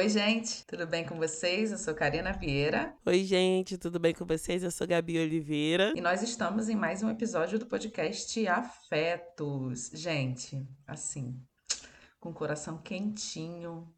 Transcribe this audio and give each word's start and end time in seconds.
Oi, 0.00 0.08
gente, 0.08 0.64
tudo 0.66 0.86
bem 0.86 1.04
com 1.04 1.18
vocês? 1.18 1.70
Eu 1.70 1.76
sou 1.76 1.94
Karina 1.94 2.32
Vieira. 2.32 2.96
Oi, 3.04 3.22
gente, 3.22 3.76
tudo 3.76 4.00
bem 4.00 4.14
com 4.14 4.24
vocês? 4.24 4.62
Eu 4.62 4.70
sou 4.70 4.86
Gabi 4.86 5.18
Oliveira. 5.18 5.92
E 5.94 6.00
nós 6.00 6.22
estamos 6.22 6.70
em 6.70 6.74
mais 6.74 7.02
um 7.02 7.10
episódio 7.10 7.58
do 7.58 7.66
podcast 7.66 8.48
Afetos. 8.48 9.90
Gente, 9.92 10.66
assim, 10.86 11.38
com 12.18 12.30
o 12.30 12.32
coração 12.32 12.78
quentinho, 12.78 13.92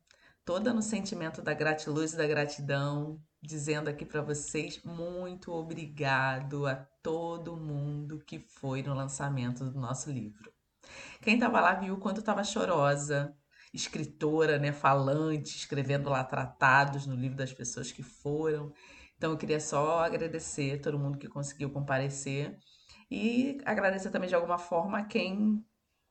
toda 0.45 0.75
no 0.75 0.83
sentimento 0.83 1.41
da 1.41 1.55
gratiluz 1.55 2.15
e 2.15 2.17
da 2.17 2.27
gratidão, 2.27 3.23
dizendo 3.41 3.89
aqui 3.89 4.05
para 4.05 4.23
vocês 4.23 4.83
muito 4.83 5.53
obrigado 5.53 6.67
a 6.67 6.75
todo 7.01 7.57
mundo 7.57 8.19
que 8.27 8.41
foi 8.41 8.83
no 8.83 8.93
lançamento 8.93 9.67
do 9.67 9.79
nosso 9.79 10.11
livro. 10.11 10.53
Quem 11.21 11.35
estava 11.35 11.61
lá 11.61 11.75
viu 11.75 11.95
o 11.95 11.99
quanto 11.99 12.19
estava 12.19 12.43
chorosa, 12.43 13.33
escritora, 13.73 14.59
né, 14.59 14.73
falante, 14.73 15.57
escrevendo 15.57 16.11
lá 16.11 16.23
tratados 16.23 17.07
no 17.07 17.15
livro 17.15 17.37
das 17.37 17.53
pessoas 17.53 17.91
que 17.91 18.03
foram. 18.03 18.73
Então 19.17 19.31
eu 19.31 19.39
queria 19.39 19.61
só 19.61 20.01
agradecer 20.01 20.81
todo 20.81 20.99
mundo 20.99 21.19
que 21.19 21.29
conseguiu 21.29 21.71
comparecer 21.71 22.59
e 23.11 23.59
agradecer 23.65 24.11
também 24.11 24.29
de 24.29 24.35
alguma 24.35 24.59
forma 24.59 25.05
quem 25.05 25.65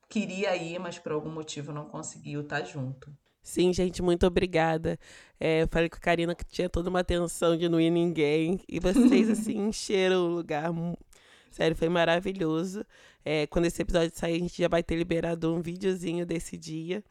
queria 0.09 0.55
ir, 0.55 0.79
mas 0.79 0.97
por 0.97 1.11
algum 1.11 1.31
motivo 1.31 1.71
não 1.71 1.85
conseguiu 1.85 2.41
estar 2.41 2.63
junto. 2.63 3.11
Sim, 3.43 3.73
gente, 3.73 4.01
muito 4.01 4.25
obrigada. 4.27 4.99
É, 5.39 5.63
eu 5.63 5.67
falei 5.67 5.89
com 5.89 5.95
a 5.95 5.99
Karina 5.99 6.35
que 6.35 6.45
tinha 6.45 6.69
toda 6.69 6.89
uma 6.89 6.99
atenção 6.99 7.57
de 7.57 7.67
não 7.67 7.81
ir 7.81 7.89
ninguém. 7.89 8.61
E 8.67 8.79
vocês, 8.79 9.29
assim, 9.31 9.57
encheram 9.67 10.27
o 10.27 10.35
lugar. 10.35 10.71
Sério, 11.49 11.75
foi 11.75 11.89
maravilhoso. 11.89 12.85
É, 13.25 13.47
quando 13.47 13.65
esse 13.65 13.81
episódio 13.81 14.11
sair, 14.15 14.35
a 14.35 14.39
gente 14.39 14.61
já 14.61 14.67
vai 14.67 14.83
ter 14.83 14.95
liberado 14.95 15.53
um 15.53 15.61
videozinho 15.61 16.25
desse 16.25 16.55
dia 16.55 17.03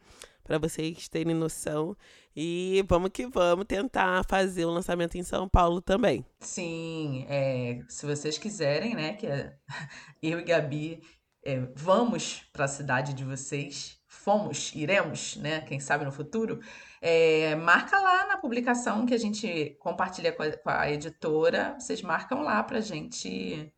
para 0.43 0.57
vocês 0.57 1.07
terem 1.07 1.35
noção. 1.35 1.95
E 2.35 2.83
vamos 2.87 3.09
que 3.13 3.27
vamos 3.27 3.65
tentar 3.65 4.23
fazer 4.27 4.65
o 4.65 4.71
lançamento 4.71 5.17
em 5.17 5.23
São 5.23 5.47
Paulo 5.47 5.81
também. 5.81 6.25
Sim, 6.39 7.25
é, 7.27 7.81
se 7.87 8.05
vocês 8.05 8.37
quiserem, 8.37 8.95
né, 8.95 9.13
que 9.13 9.27
eu 10.21 10.39
e 10.39 10.43
Gabi 10.43 11.01
é, 11.43 11.59
vamos 11.75 12.43
para 12.53 12.65
a 12.65 12.67
cidade 12.67 13.13
de 13.13 13.23
vocês, 13.23 13.99
fomos, 14.07 14.71
iremos, 14.75 15.35
né, 15.37 15.61
quem 15.61 15.79
sabe 15.79 16.05
no 16.05 16.11
futuro, 16.11 16.59
é, 17.01 17.55
marca 17.55 17.99
lá 17.99 18.27
na 18.27 18.37
publicação 18.37 19.05
que 19.05 19.13
a 19.13 19.17
gente 19.17 19.75
compartilha 19.79 20.31
com 20.31 20.43
a, 20.43 20.51
com 20.57 20.69
a 20.69 20.91
editora, 20.91 21.75
vocês 21.79 22.01
marcam 22.01 22.41
lá 22.41 22.61
para 22.63 22.79
gente 22.79 23.73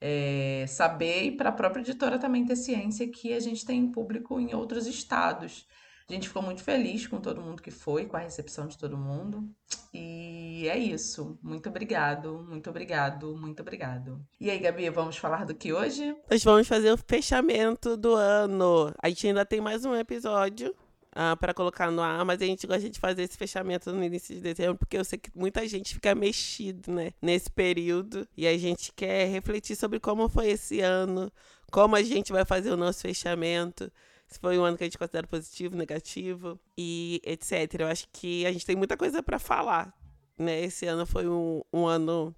é, 0.00 0.64
saber 0.66 1.24
e 1.24 1.36
para 1.36 1.50
a 1.50 1.52
própria 1.52 1.82
editora 1.82 2.18
também 2.18 2.44
ter 2.44 2.56
ciência 2.56 3.08
que 3.08 3.32
a 3.32 3.40
gente 3.40 3.64
tem 3.64 3.92
público 3.92 4.40
em 4.40 4.54
outros 4.54 4.86
estados. 4.86 5.66
A 6.08 6.12
gente 6.12 6.28
ficou 6.28 6.42
muito 6.42 6.62
feliz 6.62 7.06
com 7.06 7.20
todo 7.20 7.40
mundo 7.40 7.62
que 7.62 7.70
foi, 7.70 8.06
com 8.06 8.16
a 8.16 8.20
recepção 8.20 8.66
de 8.66 8.76
todo 8.76 8.96
mundo. 8.96 9.48
E 9.94 10.68
é 10.68 10.78
isso. 10.78 11.38
Muito 11.42 11.68
obrigado, 11.68 12.44
muito 12.48 12.70
obrigado, 12.70 13.36
muito 13.36 13.60
obrigado. 13.60 14.20
E 14.40 14.50
aí, 14.50 14.58
Gabi, 14.58 14.88
vamos 14.90 15.16
falar 15.16 15.44
do 15.44 15.54
que 15.54 15.72
hoje? 15.72 16.16
Nós 16.30 16.42
vamos 16.42 16.66
fazer 16.66 16.92
o 16.92 16.96
fechamento 16.96 17.96
do 17.96 18.14
ano. 18.14 18.92
A 19.02 19.08
gente 19.08 19.26
ainda 19.26 19.44
tem 19.44 19.60
mais 19.60 19.84
um 19.84 19.94
episódio 19.94 20.74
Uh, 21.14 21.36
para 21.36 21.52
colocar 21.52 21.90
no 21.90 22.00
ar, 22.00 22.24
mas 22.24 22.40
a 22.40 22.46
gente 22.46 22.66
gosta 22.66 22.88
de 22.88 22.98
fazer 22.98 23.24
esse 23.24 23.36
fechamento 23.36 23.92
no 23.92 24.02
início 24.02 24.34
de 24.34 24.40
dezembro, 24.40 24.78
porque 24.78 24.96
eu 24.96 25.04
sei 25.04 25.18
que 25.18 25.30
muita 25.34 25.68
gente 25.68 25.92
fica 25.92 26.14
mexido, 26.14 26.90
né, 26.90 27.12
nesse 27.20 27.50
período, 27.50 28.26
e 28.34 28.46
a 28.46 28.56
gente 28.56 28.90
quer 28.96 29.28
refletir 29.28 29.76
sobre 29.76 30.00
como 30.00 30.26
foi 30.26 30.48
esse 30.48 30.80
ano, 30.80 31.30
como 31.70 31.96
a 31.96 32.02
gente 32.02 32.32
vai 32.32 32.46
fazer 32.46 32.70
o 32.70 32.78
nosso 32.78 33.02
fechamento, 33.02 33.92
se 34.32 34.40
foi 34.40 34.58
um 34.58 34.64
ano 34.64 34.76
que 34.76 34.84
a 34.84 34.86
gente 34.86 34.98
considera 34.98 35.26
positivo, 35.26 35.76
negativo 35.76 36.58
e 36.76 37.20
etc. 37.24 37.80
Eu 37.80 37.86
acho 37.86 38.06
que 38.12 38.44
a 38.46 38.52
gente 38.52 38.66
tem 38.66 38.74
muita 38.74 38.96
coisa 38.96 39.22
para 39.22 39.38
falar, 39.38 39.92
né? 40.38 40.64
Esse 40.64 40.86
ano 40.86 41.06
foi 41.06 41.28
um, 41.28 41.62
um 41.72 41.86
ano 41.86 42.34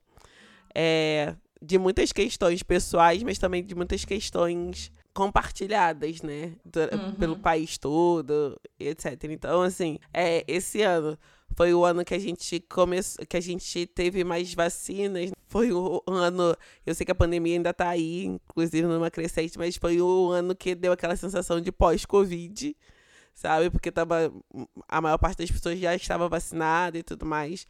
é, 0.75 1.35
de 1.63 1.79
muitas 1.79 2.13
questões 2.13 2.63
pessoais, 2.63 3.23
mas 3.23 3.39
também 3.39 3.65
de 3.65 3.75
muitas 3.75 4.05
questões 4.05 4.93
compartilhadas, 5.15 6.21
né? 6.23 6.53
Do, 6.65 6.81
uhum. 6.81 7.15
Pelo 7.15 7.39
país 7.39 7.79
todo, 7.79 8.61
etc. 8.79 9.25
Então, 9.31 9.63
assim, 9.63 9.99
é, 10.13 10.45
esse 10.47 10.83
ano 10.83 11.17
foi 11.57 11.73
o 11.73 11.85
ano 11.85 12.05
que 12.05 12.15
a 12.15 12.19
gente 12.19 12.61
começou, 12.69 13.25
que 13.27 13.37
a 13.37 13.41
gente 13.41 13.87
teve 13.87 14.25
mais 14.25 14.53
vacinas. 14.53 15.31
Foi 15.49 15.73
o 15.73 16.03
ano, 16.09 16.57
eu 16.85 16.95
sei 16.95 17.07
que 17.07 17.13
a 17.13 17.15
pandemia 17.15 17.55
ainda 17.55 17.73
tá 17.73 17.89
aí, 17.89 18.25
inclusive 18.25 18.87
numa 18.87 19.11
crescente, 19.11 19.57
mas 19.57 19.77
foi 19.77 20.01
o 20.01 20.31
ano 20.31 20.55
que 20.55 20.75
deu 20.75 20.93
aquela 20.93 21.17
sensação 21.17 21.61
de 21.61 21.71
pós-Covid, 21.71 22.77
sabe? 23.33 23.71
Porque 23.71 23.93
tava 23.93 24.33
a 24.89 25.01
maior 25.01 25.19
parte 25.19 25.39
das 25.39 25.51
pessoas 25.51 25.79
já 25.79 25.95
estava 25.95 26.29
vacinada 26.29 26.99
e 26.99 27.03
tudo 27.03 27.25
mais. 27.25 27.67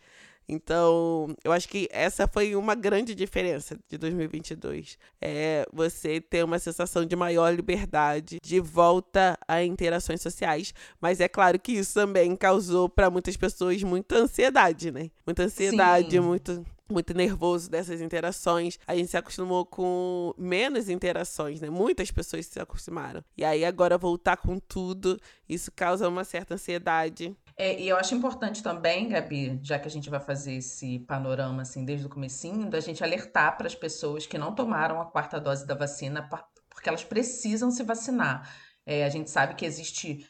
Então, 0.49 1.35
eu 1.43 1.53
acho 1.53 1.69
que 1.69 1.89
essa 1.91 2.29
foi 2.29 2.55
uma 2.55 2.75
grande 2.75 3.15
diferença 3.15 3.79
de 3.89 3.97
2022. 3.97 4.99
É 5.21 5.67
você 5.73 6.21
ter 6.21 6.45
uma 6.45 6.59
sensação 6.59 7.05
de 7.05 7.17
maior 7.17 7.55
liberdade, 7.55 8.39
de 8.43 8.61
volta 8.61 9.39
a 9.49 9.63
interações 9.63 10.21
sociais. 10.21 10.75
Mas 11.01 11.21
é 11.21 11.29
claro 11.29 11.59
que 11.59 11.73
isso 11.73 11.95
também 11.95 12.37
causou 12.37 12.89
para 12.89 13.11
muitas 13.11 13.37
pessoas 13.37 13.83
muita 13.83 14.17
ansiedade, 14.17 14.91
né? 14.91 15.11
Muita 15.27 15.45
ansiedade, 15.45 16.11
Sim. 16.11 16.21
muito 16.21 16.65
muito 16.91 17.15
nervoso 17.15 17.71
dessas 17.71 18.01
interações. 18.01 18.79
A 18.87 18.95
gente 18.95 19.09
se 19.09 19.17
acostumou 19.17 19.65
com 19.65 20.35
menos 20.37 20.89
interações, 20.89 21.61
né? 21.61 21.71
Muitas 21.71 22.11
pessoas 22.11 22.47
se 22.47 22.61
acostumaram. 22.61 23.25
E 23.37 23.45
aí 23.45 23.65
agora 23.65 23.97
voltar 23.97 24.37
com 24.37 24.59
tudo, 24.59 25.19
isso 25.49 25.73
causa 25.73 26.09
uma 26.09 26.25
certa 26.25 26.55
ansiedade. 26.55 27.35
É, 27.57 27.81
e 27.81 27.89
eu 27.89 27.97
acho 27.97 28.15
importante 28.15 28.63
também, 28.63 29.09
Gabi, 29.09 29.61
já 29.63 29.79
que 29.79 29.87
a 29.87 29.91
gente 29.91 30.11
vai 30.11 30.19
fazer 30.19 30.55
esse 30.55 30.99
panorama 31.01 31.63
assim 31.63 31.85
desde 31.85 32.07
o 32.07 32.11
comecinho, 32.11 32.69
da 32.69 32.81
gente 32.81 33.05
alertar 33.05 33.57
para 33.57 33.69
as 33.69 33.75
pessoas 33.75 34.27
que 34.27 34.37
não 34.37 34.55
tomaram 34.55 35.01
a 35.01 35.07
quarta 35.07 35.41
dose 35.41 35.65
da 35.65 35.75
vacina, 35.75 36.29
porque 36.69 36.89
elas 36.89 37.05
precisam 37.05 37.71
se 37.71 37.85
vacinar. 37.85 38.53
É, 38.85 39.05
a 39.05 39.09
gente 39.09 39.31
sabe 39.31 39.55
que 39.55 39.65
existe 39.65 40.29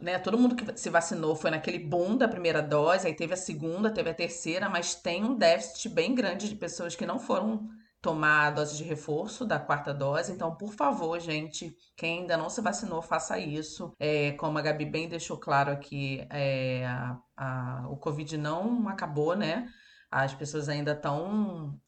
né, 0.00 0.18
todo 0.18 0.38
mundo 0.38 0.54
que 0.54 0.78
se 0.78 0.90
vacinou 0.90 1.34
foi 1.34 1.50
naquele 1.50 1.78
boom 1.78 2.16
da 2.16 2.28
primeira 2.28 2.62
dose, 2.62 3.06
aí 3.06 3.14
teve 3.14 3.32
a 3.32 3.36
segunda, 3.36 3.90
teve 3.90 4.10
a 4.10 4.14
terceira, 4.14 4.68
mas 4.68 4.94
tem 4.94 5.24
um 5.24 5.34
déficit 5.34 5.88
bem 5.88 6.14
grande 6.14 6.48
de 6.48 6.54
pessoas 6.54 6.94
que 6.94 7.06
não 7.06 7.18
foram 7.18 7.68
tomar 8.00 8.46
a 8.46 8.50
dose 8.50 8.76
de 8.76 8.84
reforço 8.84 9.44
da 9.44 9.58
quarta 9.58 9.92
dose. 9.92 10.32
Então, 10.32 10.54
por 10.54 10.72
favor, 10.72 11.18
gente, 11.20 11.74
quem 11.96 12.20
ainda 12.20 12.36
não 12.36 12.48
se 12.48 12.60
vacinou, 12.60 13.02
faça 13.02 13.38
isso. 13.38 13.92
É, 13.98 14.32
como 14.32 14.58
a 14.58 14.62
Gabi 14.62 14.84
bem 14.84 15.08
deixou 15.08 15.36
claro 15.36 15.70
aqui, 15.72 16.26
é, 16.30 16.86
a, 16.86 17.18
a, 17.36 17.88
o 17.90 17.96
Covid 17.96 18.36
não 18.38 18.88
acabou, 18.88 19.36
né? 19.36 19.68
As 20.10 20.34
pessoas 20.34 20.68
ainda 20.68 20.92
estão 20.92 21.78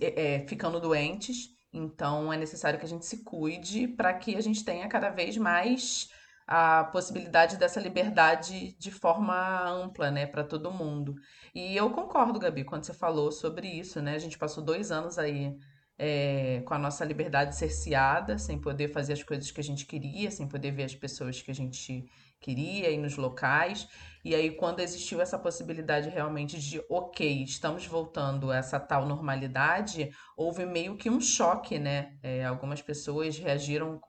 é, 0.00 0.36
é, 0.36 0.46
ficando 0.46 0.80
doentes. 0.80 1.48
Então, 1.72 2.32
é 2.32 2.36
necessário 2.36 2.78
que 2.78 2.86
a 2.86 2.88
gente 2.88 3.04
se 3.06 3.22
cuide 3.24 3.88
para 3.88 4.14
que 4.14 4.36
a 4.36 4.40
gente 4.40 4.64
tenha 4.64 4.88
cada 4.88 5.10
vez 5.10 5.36
mais 5.36 6.08
a 6.46 6.84
possibilidade 6.84 7.56
dessa 7.56 7.80
liberdade 7.80 8.76
de 8.78 8.90
forma 8.90 9.68
ampla, 9.68 10.10
né, 10.10 10.26
para 10.26 10.44
todo 10.44 10.70
mundo. 10.70 11.14
E 11.54 11.76
eu 11.76 11.90
concordo, 11.90 12.38
Gabi, 12.38 12.64
quando 12.64 12.84
você 12.84 12.94
falou 12.94 13.32
sobre 13.32 13.66
isso, 13.68 14.00
né? 14.00 14.14
A 14.14 14.18
gente 14.18 14.38
passou 14.38 14.62
dois 14.62 14.92
anos 14.92 15.18
aí 15.18 15.56
é, 15.98 16.62
com 16.66 16.74
a 16.74 16.78
nossa 16.78 17.04
liberdade 17.04 17.56
cerceada, 17.56 18.38
sem 18.38 18.60
poder 18.60 18.88
fazer 18.88 19.14
as 19.14 19.22
coisas 19.22 19.50
que 19.50 19.60
a 19.60 19.64
gente 19.64 19.86
queria, 19.86 20.30
sem 20.30 20.46
poder 20.46 20.70
ver 20.70 20.84
as 20.84 20.94
pessoas 20.94 21.40
que 21.40 21.50
a 21.50 21.54
gente 21.54 22.04
queria 22.40 22.90
ir 22.90 22.98
nos 22.98 23.16
locais. 23.16 23.88
E 24.24 24.34
aí, 24.34 24.50
quando 24.50 24.80
existiu 24.80 25.20
essa 25.20 25.38
possibilidade 25.38 26.10
realmente 26.10 26.60
de, 26.60 26.82
ok, 26.90 27.42
estamos 27.42 27.86
voltando 27.86 28.50
a 28.50 28.56
essa 28.56 28.78
tal 28.78 29.06
normalidade, 29.06 30.10
houve 30.36 30.66
meio 30.66 30.96
que 30.96 31.08
um 31.08 31.20
choque, 31.20 31.78
né? 31.78 32.18
É, 32.22 32.44
algumas 32.44 32.82
pessoas 32.82 33.38
reagiram 33.38 34.00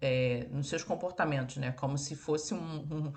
é, 0.00 0.46
nos 0.50 0.68
seus 0.68 0.84
comportamentos, 0.84 1.56
né? 1.56 1.72
Como 1.72 1.96
se 1.98 2.14
fosse 2.16 2.54
um, 2.54 2.58
um, 2.58 3.12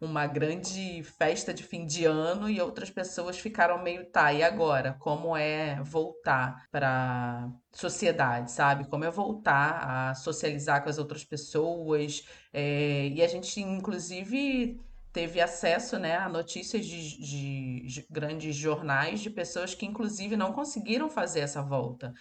uma 0.00 0.26
grande 0.26 1.02
festa 1.02 1.52
de 1.52 1.62
fim 1.62 1.86
de 1.86 2.04
ano 2.04 2.48
e 2.48 2.60
outras 2.60 2.90
pessoas 2.90 3.38
ficaram 3.38 3.82
meio, 3.82 4.10
tá, 4.10 4.32
e 4.32 4.42
agora? 4.42 4.94
Como 5.00 5.36
é 5.36 5.82
voltar 5.82 6.66
para 6.70 7.48
sociedade, 7.72 8.50
sabe? 8.52 8.88
Como 8.88 9.04
é 9.04 9.10
voltar 9.10 10.10
a 10.10 10.14
socializar 10.14 10.82
com 10.82 10.90
as 10.90 10.98
outras 10.98 11.24
pessoas? 11.24 12.24
É, 12.52 13.08
e 13.08 13.22
a 13.22 13.28
gente, 13.28 13.60
inclusive, 13.60 14.80
teve 15.12 15.40
acesso 15.40 15.98
né, 15.98 16.16
a 16.16 16.28
notícias 16.28 16.84
de, 16.84 17.18
de, 17.18 17.86
de 17.86 18.06
grandes 18.10 18.54
jornais 18.54 19.20
de 19.20 19.30
pessoas 19.30 19.74
que, 19.74 19.86
inclusive, 19.86 20.36
não 20.36 20.52
conseguiram 20.52 21.08
fazer 21.08 21.40
essa 21.40 21.62
volta 21.62 22.12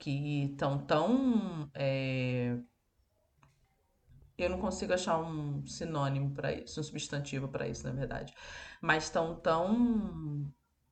que 0.00 0.46
estão 0.50 0.78
tão 0.78 1.70
é, 1.74 2.56
eu 4.42 4.50
não 4.50 4.58
consigo 4.58 4.92
achar 4.92 5.18
um 5.18 5.64
sinônimo 5.66 6.32
para 6.32 6.52
isso, 6.52 6.80
um 6.80 6.82
substantivo 6.82 7.48
para 7.48 7.68
isso, 7.68 7.86
na 7.86 7.92
verdade. 7.92 8.34
Mas 8.80 9.04
estão 9.04 9.34
tão 9.36 10.50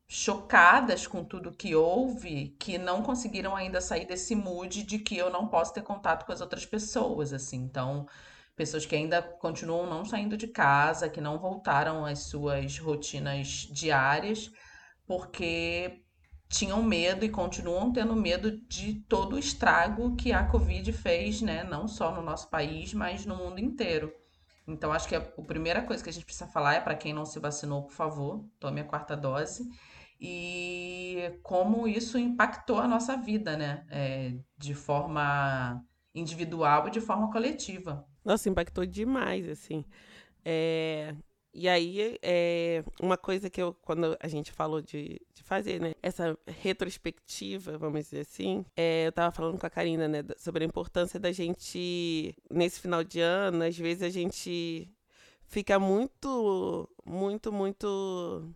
chocadas 0.08 1.06
com 1.06 1.22
tudo 1.22 1.52
que 1.52 1.74
houve 1.74 2.56
que 2.58 2.78
não 2.78 3.02
conseguiram 3.02 3.54
ainda 3.54 3.80
sair 3.80 4.06
desse 4.06 4.34
mood 4.34 4.82
de 4.82 4.98
que 4.98 5.16
eu 5.16 5.30
não 5.30 5.48
posso 5.48 5.74
ter 5.74 5.82
contato 5.82 6.24
com 6.24 6.32
as 6.32 6.40
outras 6.40 6.64
pessoas, 6.64 7.32
assim. 7.32 7.58
Então, 7.58 8.06
pessoas 8.56 8.86
que 8.86 8.96
ainda 8.96 9.22
continuam 9.22 9.86
não 9.86 10.04
saindo 10.04 10.36
de 10.36 10.48
casa, 10.48 11.10
que 11.10 11.20
não 11.20 11.38
voltaram 11.38 12.04
às 12.06 12.20
suas 12.20 12.78
rotinas 12.78 13.68
diárias, 13.70 14.50
porque 15.06 16.02
tinham 16.48 16.82
medo 16.82 17.24
e 17.24 17.28
continuam 17.28 17.92
tendo 17.92 18.16
medo 18.16 18.58
de 18.66 18.94
todo 19.08 19.36
o 19.36 19.38
estrago 19.38 20.16
que 20.16 20.32
a 20.32 20.46
Covid 20.46 20.92
fez, 20.92 21.42
né? 21.42 21.62
Não 21.62 21.86
só 21.86 22.14
no 22.14 22.22
nosso 22.22 22.48
país, 22.48 22.94
mas 22.94 23.26
no 23.26 23.36
mundo 23.36 23.60
inteiro. 23.60 24.12
Então, 24.66 24.92
acho 24.92 25.08
que 25.08 25.14
a, 25.14 25.18
a 25.18 25.42
primeira 25.42 25.82
coisa 25.82 26.02
que 26.02 26.10
a 26.10 26.12
gente 26.12 26.24
precisa 26.24 26.46
falar 26.46 26.74
é 26.74 26.80
para 26.80 26.94
quem 26.94 27.12
não 27.12 27.24
se 27.24 27.38
vacinou, 27.38 27.82
por 27.82 27.92
favor, 27.92 28.44
tome 28.58 28.80
a 28.80 28.84
quarta 28.84 29.16
dose. 29.16 29.68
E 30.20 31.38
como 31.42 31.86
isso 31.86 32.18
impactou 32.18 32.78
a 32.78 32.88
nossa 32.88 33.16
vida, 33.16 33.56
né? 33.56 33.86
É, 33.90 34.34
de 34.56 34.74
forma 34.74 35.82
individual 36.14 36.88
e 36.88 36.90
de 36.90 37.00
forma 37.00 37.30
coletiva. 37.30 38.04
Nossa, 38.24 38.48
impactou 38.48 38.84
demais, 38.84 39.48
assim. 39.48 39.84
É, 40.44 41.14
e 41.52 41.68
aí, 41.68 42.18
é, 42.22 42.84
uma 43.00 43.16
coisa 43.16 43.50
que 43.50 43.60
eu, 43.60 43.74
quando 43.82 44.16
a 44.20 44.28
gente 44.28 44.52
falou 44.52 44.80
de, 44.80 45.20
de 45.34 45.42
fazer, 45.42 45.80
né, 45.80 45.94
essa 46.02 46.38
retrospectiva, 46.46 47.78
vamos 47.78 48.04
dizer 48.04 48.20
assim, 48.20 48.64
é, 48.76 49.06
eu 49.06 49.12
tava 49.12 49.34
falando 49.34 49.58
com 49.58 49.66
a 49.66 49.70
Karina, 49.70 50.06
né, 50.06 50.22
sobre 50.36 50.64
a 50.64 50.66
importância 50.66 51.18
da 51.18 51.32
gente, 51.32 52.34
nesse 52.50 52.80
final 52.80 53.02
de 53.02 53.20
ano, 53.20 53.64
às 53.64 53.76
vezes 53.76 54.02
a 54.02 54.10
gente 54.10 54.88
fica 55.46 55.78
muito, 55.78 56.88
muito, 57.04 57.52
muito 57.52 58.54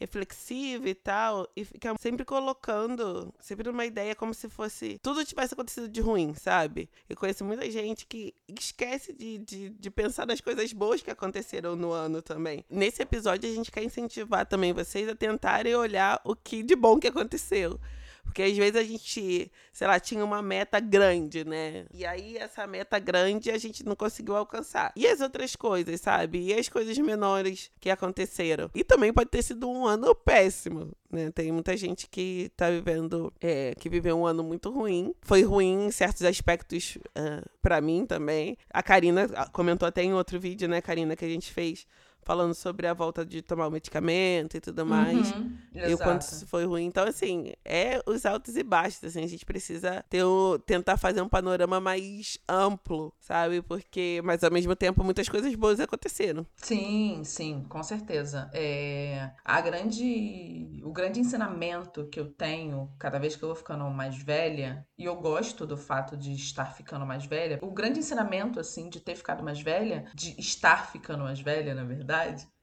reflexiva 0.00 0.88
e 0.88 0.94
tal, 0.94 1.46
e 1.54 1.62
fica 1.62 1.94
sempre 1.98 2.24
colocando, 2.24 3.32
sempre 3.38 3.68
numa 3.68 3.84
ideia 3.84 4.14
como 4.14 4.32
se 4.32 4.48
fosse 4.48 4.98
tudo 5.02 5.24
tivesse 5.24 5.52
acontecido 5.52 5.88
de 5.88 6.00
ruim, 6.00 6.34
sabe? 6.34 6.88
Eu 7.08 7.16
conheço 7.16 7.44
muita 7.44 7.70
gente 7.70 8.06
que 8.06 8.34
esquece 8.48 9.12
de, 9.12 9.38
de, 9.38 9.68
de 9.68 9.90
pensar 9.90 10.26
nas 10.26 10.40
coisas 10.40 10.72
boas 10.72 11.02
que 11.02 11.10
aconteceram 11.10 11.76
no 11.76 11.92
ano 11.92 12.22
também. 12.22 12.64
Nesse 12.70 13.02
episódio, 13.02 13.50
a 13.50 13.54
gente 13.54 13.70
quer 13.70 13.84
incentivar 13.84 14.46
também 14.46 14.72
vocês 14.72 15.06
a 15.06 15.14
tentarem 15.14 15.74
olhar 15.74 16.18
o 16.24 16.34
que 16.34 16.62
de 16.62 16.74
bom 16.74 16.98
que 16.98 17.08
aconteceu. 17.08 17.78
Porque 18.24 18.42
às 18.42 18.56
vezes 18.56 18.76
a 18.76 18.84
gente, 18.84 19.50
sei 19.72 19.86
lá, 19.86 19.98
tinha 19.98 20.24
uma 20.24 20.40
meta 20.42 20.78
grande, 20.80 21.44
né? 21.44 21.86
E 21.92 22.06
aí 22.06 22.36
essa 22.36 22.66
meta 22.66 22.98
grande 22.98 23.50
a 23.50 23.58
gente 23.58 23.84
não 23.84 23.96
conseguiu 23.96 24.36
alcançar. 24.36 24.92
E 24.96 25.06
as 25.06 25.20
outras 25.20 25.56
coisas, 25.56 26.00
sabe? 26.00 26.46
E 26.46 26.54
as 26.54 26.68
coisas 26.68 26.96
menores 26.98 27.70
que 27.80 27.90
aconteceram. 27.90 28.70
E 28.74 28.84
também 28.84 29.12
pode 29.12 29.30
ter 29.30 29.42
sido 29.42 29.68
um 29.68 29.86
ano 29.86 30.14
péssimo. 30.14 30.92
Né? 31.10 31.30
Tem 31.30 31.50
muita 31.50 31.76
gente 31.76 32.08
que 32.08 32.50
tá 32.56 32.70
vivendo, 32.70 33.32
é, 33.40 33.74
que 33.74 33.88
viveu 33.88 34.16
um 34.16 34.26
ano 34.26 34.44
muito 34.44 34.70
ruim. 34.70 35.12
Foi 35.22 35.42
ruim 35.42 35.86
em 35.86 35.90
certos 35.90 36.22
aspectos 36.22 36.96
uh, 36.96 37.40
ah, 37.40 37.44
para 37.60 37.80
mim 37.80 38.06
também. 38.06 38.56
A 38.72 38.82
Karina 38.82 39.28
comentou 39.52 39.88
até 39.88 40.02
em 40.02 40.14
outro 40.14 40.38
vídeo, 40.38 40.68
né, 40.68 40.80
Karina, 40.80 41.16
que 41.16 41.24
a 41.24 41.28
gente 41.28 41.52
fez 41.52 41.86
falando 42.22 42.54
sobre 42.54 42.86
a 42.86 42.94
volta 42.94 43.24
de 43.24 43.42
tomar 43.42 43.66
o 43.68 43.70
medicamento 43.70 44.56
e 44.56 44.60
tudo 44.60 44.84
mais. 44.86 45.32
Uhum, 45.32 45.50
e 45.72 45.94
o 45.94 45.98
quanto 45.98 46.22
isso 46.22 46.46
foi 46.46 46.64
ruim. 46.64 46.84
Então, 46.84 47.04
assim, 47.06 47.52
é 47.64 48.00
os 48.06 48.26
altos 48.26 48.56
e 48.56 48.62
baixos, 48.62 49.04
assim, 49.04 49.22
a 49.22 49.26
gente 49.26 49.44
precisa 49.44 50.04
ter 50.08 50.24
o, 50.24 50.58
tentar 50.58 50.96
fazer 50.96 51.20
um 51.22 51.28
panorama 51.28 51.80
mais 51.80 52.38
amplo, 52.48 53.12
sabe? 53.20 53.62
Porque, 53.62 54.20
mas 54.24 54.42
ao 54.42 54.50
mesmo 54.50 54.74
tempo, 54.74 55.04
muitas 55.04 55.28
coisas 55.28 55.54
boas 55.54 55.80
aconteceram. 55.80 56.46
Sim, 56.56 57.22
sim, 57.24 57.64
com 57.68 57.82
certeza. 57.82 58.50
É, 58.52 59.30
a 59.44 59.60
grande, 59.60 60.80
o 60.84 60.92
grande 60.92 61.20
ensinamento 61.20 62.06
que 62.08 62.18
eu 62.18 62.26
tenho 62.30 62.90
cada 62.98 63.18
vez 63.18 63.36
que 63.36 63.42
eu 63.42 63.48
vou 63.48 63.56
ficando 63.56 63.84
mais 63.90 64.16
velha, 64.16 64.86
e 64.98 65.04
eu 65.04 65.16
gosto 65.16 65.66
do 65.66 65.76
fato 65.76 66.16
de 66.16 66.32
estar 66.32 66.74
ficando 66.74 67.06
mais 67.06 67.24
velha, 67.24 67.58
o 67.62 67.70
grande 67.70 67.98
ensinamento, 68.00 68.60
assim, 68.60 68.88
de 68.88 69.00
ter 69.00 69.14
ficado 69.16 69.42
mais 69.42 69.60
velha, 69.60 70.04
de 70.14 70.38
estar 70.38 70.90
ficando 70.90 71.24
mais 71.24 71.40
velha, 71.40 71.74
na 71.74 71.84
verdade, 71.84 72.09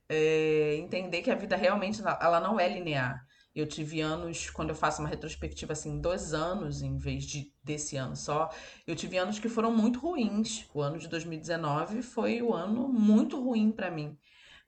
é 0.10 0.76
entender 0.76 1.22
que 1.22 1.32
a 1.32 1.36
vida 1.36 1.56
realmente 1.56 2.02
ela 2.02 2.40
não 2.40 2.60
é 2.60 2.68
linear. 2.68 3.26
Eu 3.56 3.66
tive 3.66 4.02
anos, 4.02 4.52
quando 4.52 4.70
eu 4.70 4.76
faço 4.76 5.02
uma 5.02 5.10
retrospectiva 5.10 5.74
assim, 5.74 6.00
dois 6.00 6.34
anos 6.34 6.84
em 6.84 6.96
vez 6.96 7.24
de 7.24 7.52
desse 7.64 7.98
ano 7.98 8.16
só, 8.16 8.50
eu 8.86 8.96
tive 8.96 9.18
anos 9.18 9.40
que 9.40 9.50
foram 9.50 9.76
muito 9.76 10.00
ruins. 10.00 10.70
O 10.74 10.82
ano 10.82 11.00
de 11.00 11.08
2019 11.08 12.04
foi 12.04 12.42
o 12.42 12.54
ano 12.54 12.88
muito 12.88 13.42
ruim 13.44 13.72
para 13.72 13.90
mim. 13.90 14.16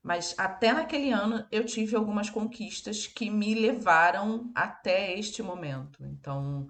Mas 0.01 0.33
até 0.37 0.73
naquele 0.73 1.11
ano 1.11 1.45
eu 1.51 1.65
tive 1.65 1.95
algumas 1.95 2.29
conquistas 2.29 3.05
que 3.05 3.29
me 3.29 3.53
levaram 3.53 4.51
até 4.55 5.13
este 5.13 5.43
momento. 5.43 6.03
Então, 6.03 6.67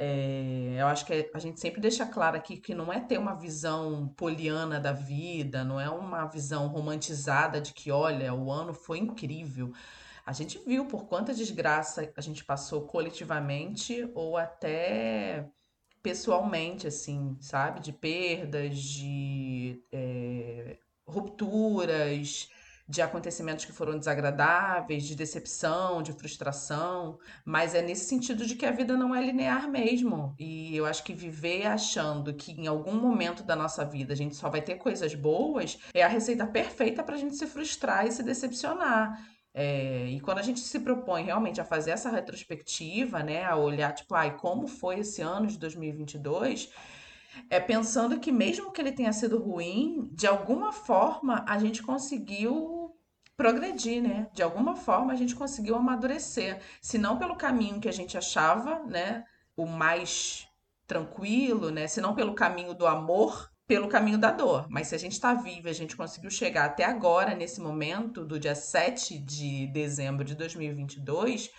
é, 0.00 0.76
eu 0.78 0.86
acho 0.86 1.04
que 1.04 1.28
a 1.34 1.38
gente 1.40 1.58
sempre 1.58 1.80
deixa 1.80 2.06
claro 2.06 2.36
aqui 2.36 2.56
que 2.56 2.72
não 2.72 2.92
é 2.92 3.00
ter 3.00 3.18
uma 3.18 3.34
visão 3.34 4.08
poliana 4.16 4.78
da 4.78 4.92
vida, 4.92 5.64
não 5.64 5.80
é 5.80 5.90
uma 5.90 6.24
visão 6.26 6.68
romantizada 6.68 7.60
de 7.60 7.74
que, 7.74 7.90
olha, 7.90 8.32
o 8.32 8.50
ano 8.52 8.72
foi 8.72 8.98
incrível. 8.98 9.72
A 10.24 10.32
gente 10.32 10.58
viu 10.64 10.84
por 10.86 11.06
quanta 11.06 11.34
desgraça 11.34 12.12
a 12.16 12.20
gente 12.20 12.44
passou 12.44 12.82
coletivamente 12.82 14.08
ou 14.14 14.36
até 14.36 15.48
pessoalmente, 16.00 16.86
assim, 16.86 17.36
sabe? 17.40 17.80
De 17.80 17.92
perdas, 17.92 18.78
de 18.78 19.82
é, 19.90 20.78
rupturas, 21.06 22.48
de 22.88 23.02
acontecimentos 23.02 23.66
que 23.66 23.72
foram 23.72 23.98
desagradáveis, 23.98 25.04
de 25.04 25.14
decepção, 25.14 26.02
de 26.02 26.12
frustração, 26.12 27.18
mas 27.44 27.74
é 27.74 27.82
nesse 27.82 28.06
sentido 28.06 28.46
de 28.46 28.54
que 28.54 28.64
a 28.64 28.70
vida 28.70 28.96
não 28.96 29.14
é 29.14 29.20
linear 29.20 29.68
mesmo. 29.68 30.34
E 30.38 30.74
eu 30.74 30.86
acho 30.86 31.04
que 31.04 31.12
viver 31.12 31.66
achando 31.66 32.32
que 32.32 32.52
em 32.52 32.66
algum 32.66 32.94
momento 32.94 33.42
da 33.42 33.54
nossa 33.54 33.84
vida 33.84 34.14
a 34.14 34.16
gente 34.16 34.34
só 34.34 34.48
vai 34.48 34.62
ter 34.62 34.76
coisas 34.76 35.14
boas 35.14 35.78
é 35.92 36.02
a 36.02 36.08
receita 36.08 36.46
perfeita 36.46 37.02
para 37.02 37.14
a 37.14 37.18
gente 37.18 37.36
se 37.36 37.46
frustrar 37.46 38.06
e 38.06 38.12
se 38.12 38.22
decepcionar. 38.22 39.22
É, 39.52 40.06
e 40.06 40.20
quando 40.20 40.38
a 40.38 40.42
gente 40.42 40.60
se 40.60 40.80
propõe 40.80 41.24
realmente 41.24 41.60
a 41.60 41.64
fazer 41.64 41.90
essa 41.90 42.10
retrospectiva, 42.10 43.22
né, 43.22 43.44
a 43.44 43.56
olhar, 43.56 43.92
tipo, 43.92 44.14
ai, 44.14 44.36
como 44.36 44.66
foi 44.66 45.00
esse 45.00 45.20
ano 45.20 45.46
de 45.46 45.58
2022, 45.58 46.70
é 47.50 47.60
pensando 47.60 48.18
que 48.18 48.32
mesmo 48.32 48.70
que 48.70 48.80
ele 48.80 48.92
tenha 48.92 49.12
sido 49.12 49.38
ruim, 49.38 50.08
de 50.12 50.26
alguma 50.26 50.72
forma 50.72 51.44
a 51.46 51.58
gente 51.58 51.82
conseguiu 51.82 52.77
progredir, 53.38 54.02
né? 54.02 54.28
De 54.34 54.42
alguma 54.42 54.74
forma 54.74 55.12
a 55.12 55.16
gente 55.16 55.36
conseguiu 55.36 55.76
amadurecer, 55.76 56.60
se 56.82 56.98
não 56.98 57.16
pelo 57.16 57.36
caminho 57.36 57.80
que 57.80 57.88
a 57.88 57.92
gente 57.92 58.18
achava, 58.18 58.80
né, 58.80 59.24
o 59.56 59.64
mais 59.64 60.48
tranquilo, 60.88 61.70
né, 61.70 61.86
se 61.86 62.00
não 62.00 62.16
pelo 62.16 62.34
caminho 62.34 62.74
do 62.74 62.84
amor, 62.84 63.48
pelo 63.64 63.86
caminho 63.86 64.18
da 64.18 64.32
dor. 64.32 64.66
Mas 64.68 64.88
se 64.88 64.96
a 64.96 64.98
gente 64.98 65.12
está 65.12 65.34
vivo, 65.34 65.68
a 65.68 65.72
gente 65.72 65.96
conseguiu 65.96 66.30
chegar 66.30 66.64
até 66.64 66.84
agora 66.84 67.34
nesse 67.34 67.60
momento 67.60 68.24
do 68.24 68.40
dia 68.40 68.56
7 68.56 69.16
de 69.18 69.68
dezembro 69.68 70.24
de 70.24 70.34
2022, 70.34 71.50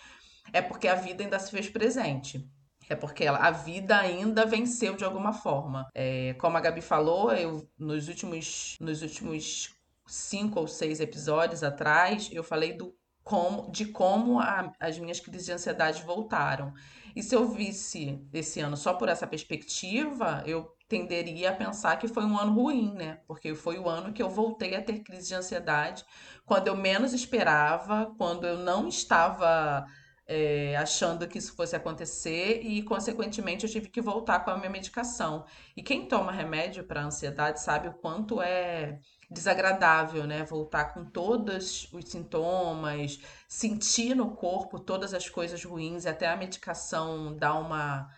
é 0.52 0.60
porque 0.60 0.86
a 0.86 0.94
vida 0.94 1.24
ainda 1.24 1.38
se 1.38 1.50
fez 1.50 1.70
presente. 1.70 2.46
É 2.90 2.96
porque 2.96 3.26
a 3.26 3.50
vida 3.52 3.96
ainda 3.96 4.44
venceu 4.44 4.96
de 4.96 5.04
alguma 5.04 5.32
forma. 5.32 5.88
É, 5.94 6.34
como 6.34 6.56
a 6.56 6.60
Gabi 6.60 6.80
falou, 6.80 7.30
eu 7.30 7.66
nos 7.78 8.08
últimos, 8.08 8.76
nos 8.80 9.00
últimos 9.00 9.79
cinco 10.10 10.60
ou 10.60 10.66
seis 10.66 11.00
episódios 11.00 11.62
atrás, 11.62 12.28
eu 12.32 12.42
falei 12.42 12.72
do 12.72 12.94
como, 13.22 13.70
de 13.70 13.86
como 13.86 14.40
a, 14.40 14.72
as 14.80 14.98
minhas 14.98 15.20
crises 15.20 15.46
de 15.46 15.52
ansiedade 15.52 16.02
voltaram. 16.02 16.72
E 17.14 17.22
se 17.22 17.34
eu 17.34 17.46
visse 17.48 18.20
esse 18.32 18.60
ano 18.60 18.76
só 18.76 18.94
por 18.94 19.08
essa 19.08 19.26
perspectiva, 19.26 20.42
eu 20.46 20.68
tenderia 20.88 21.50
a 21.50 21.54
pensar 21.54 21.96
que 21.96 22.08
foi 22.08 22.24
um 22.24 22.36
ano 22.36 22.52
ruim, 22.52 22.92
né? 22.92 23.20
Porque 23.26 23.54
foi 23.54 23.78
o 23.78 23.88
ano 23.88 24.12
que 24.12 24.22
eu 24.22 24.28
voltei 24.28 24.74
a 24.74 24.82
ter 24.82 25.00
crise 25.00 25.28
de 25.28 25.34
ansiedade 25.34 26.04
quando 26.44 26.66
eu 26.66 26.76
menos 26.76 27.12
esperava, 27.12 28.12
quando 28.18 28.44
eu 28.44 28.58
não 28.58 28.88
estava 28.88 29.86
é, 30.32 30.76
achando 30.76 31.26
que 31.26 31.38
isso 31.38 31.56
fosse 31.56 31.74
acontecer 31.74 32.60
e, 32.62 32.82
consequentemente, 32.84 33.66
eu 33.66 33.72
tive 33.72 33.88
que 33.88 34.00
voltar 34.00 34.44
com 34.44 34.50
a 34.52 34.56
minha 34.56 34.70
medicação. 34.70 35.44
E 35.76 35.82
quem 35.82 36.06
toma 36.06 36.30
remédio 36.30 36.84
para 36.84 37.02
ansiedade 37.02 37.60
sabe 37.60 37.88
o 37.88 37.94
quanto 37.94 38.40
é 38.40 39.00
desagradável, 39.28 40.24
né? 40.28 40.44
Voltar 40.44 40.94
com 40.94 41.04
todos 41.04 41.92
os 41.92 42.04
sintomas, 42.08 43.18
sentir 43.48 44.14
no 44.14 44.30
corpo 44.36 44.78
todas 44.78 45.12
as 45.14 45.28
coisas 45.28 45.64
ruins, 45.64 46.06
até 46.06 46.28
a 46.28 46.36
medicação 46.36 47.36
dar 47.36 47.54
uma 47.54 48.08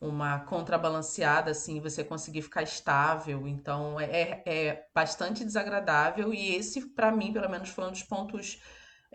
uma 0.00 0.40
contrabalanceada, 0.40 1.50
assim, 1.52 1.80
você 1.80 2.04
conseguir 2.04 2.42
ficar 2.42 2.62
estável. 2.62 3.48
Então, 3.48 3.98
é, 3.98 4.42
é 4.44 4.86
bastante 4.94 5.42
desagradável 5.44 6.34
e 6.34 6.54
esse, 6.54 6.90
para 6.90 7.10
mim, 7.10 7.32
pelo 7.32 7.48
menos, 7.48 7.70
foi 7.70 7.86
um 7.86 7.90
dos 7.90 8.02
pontos 8.02 8.60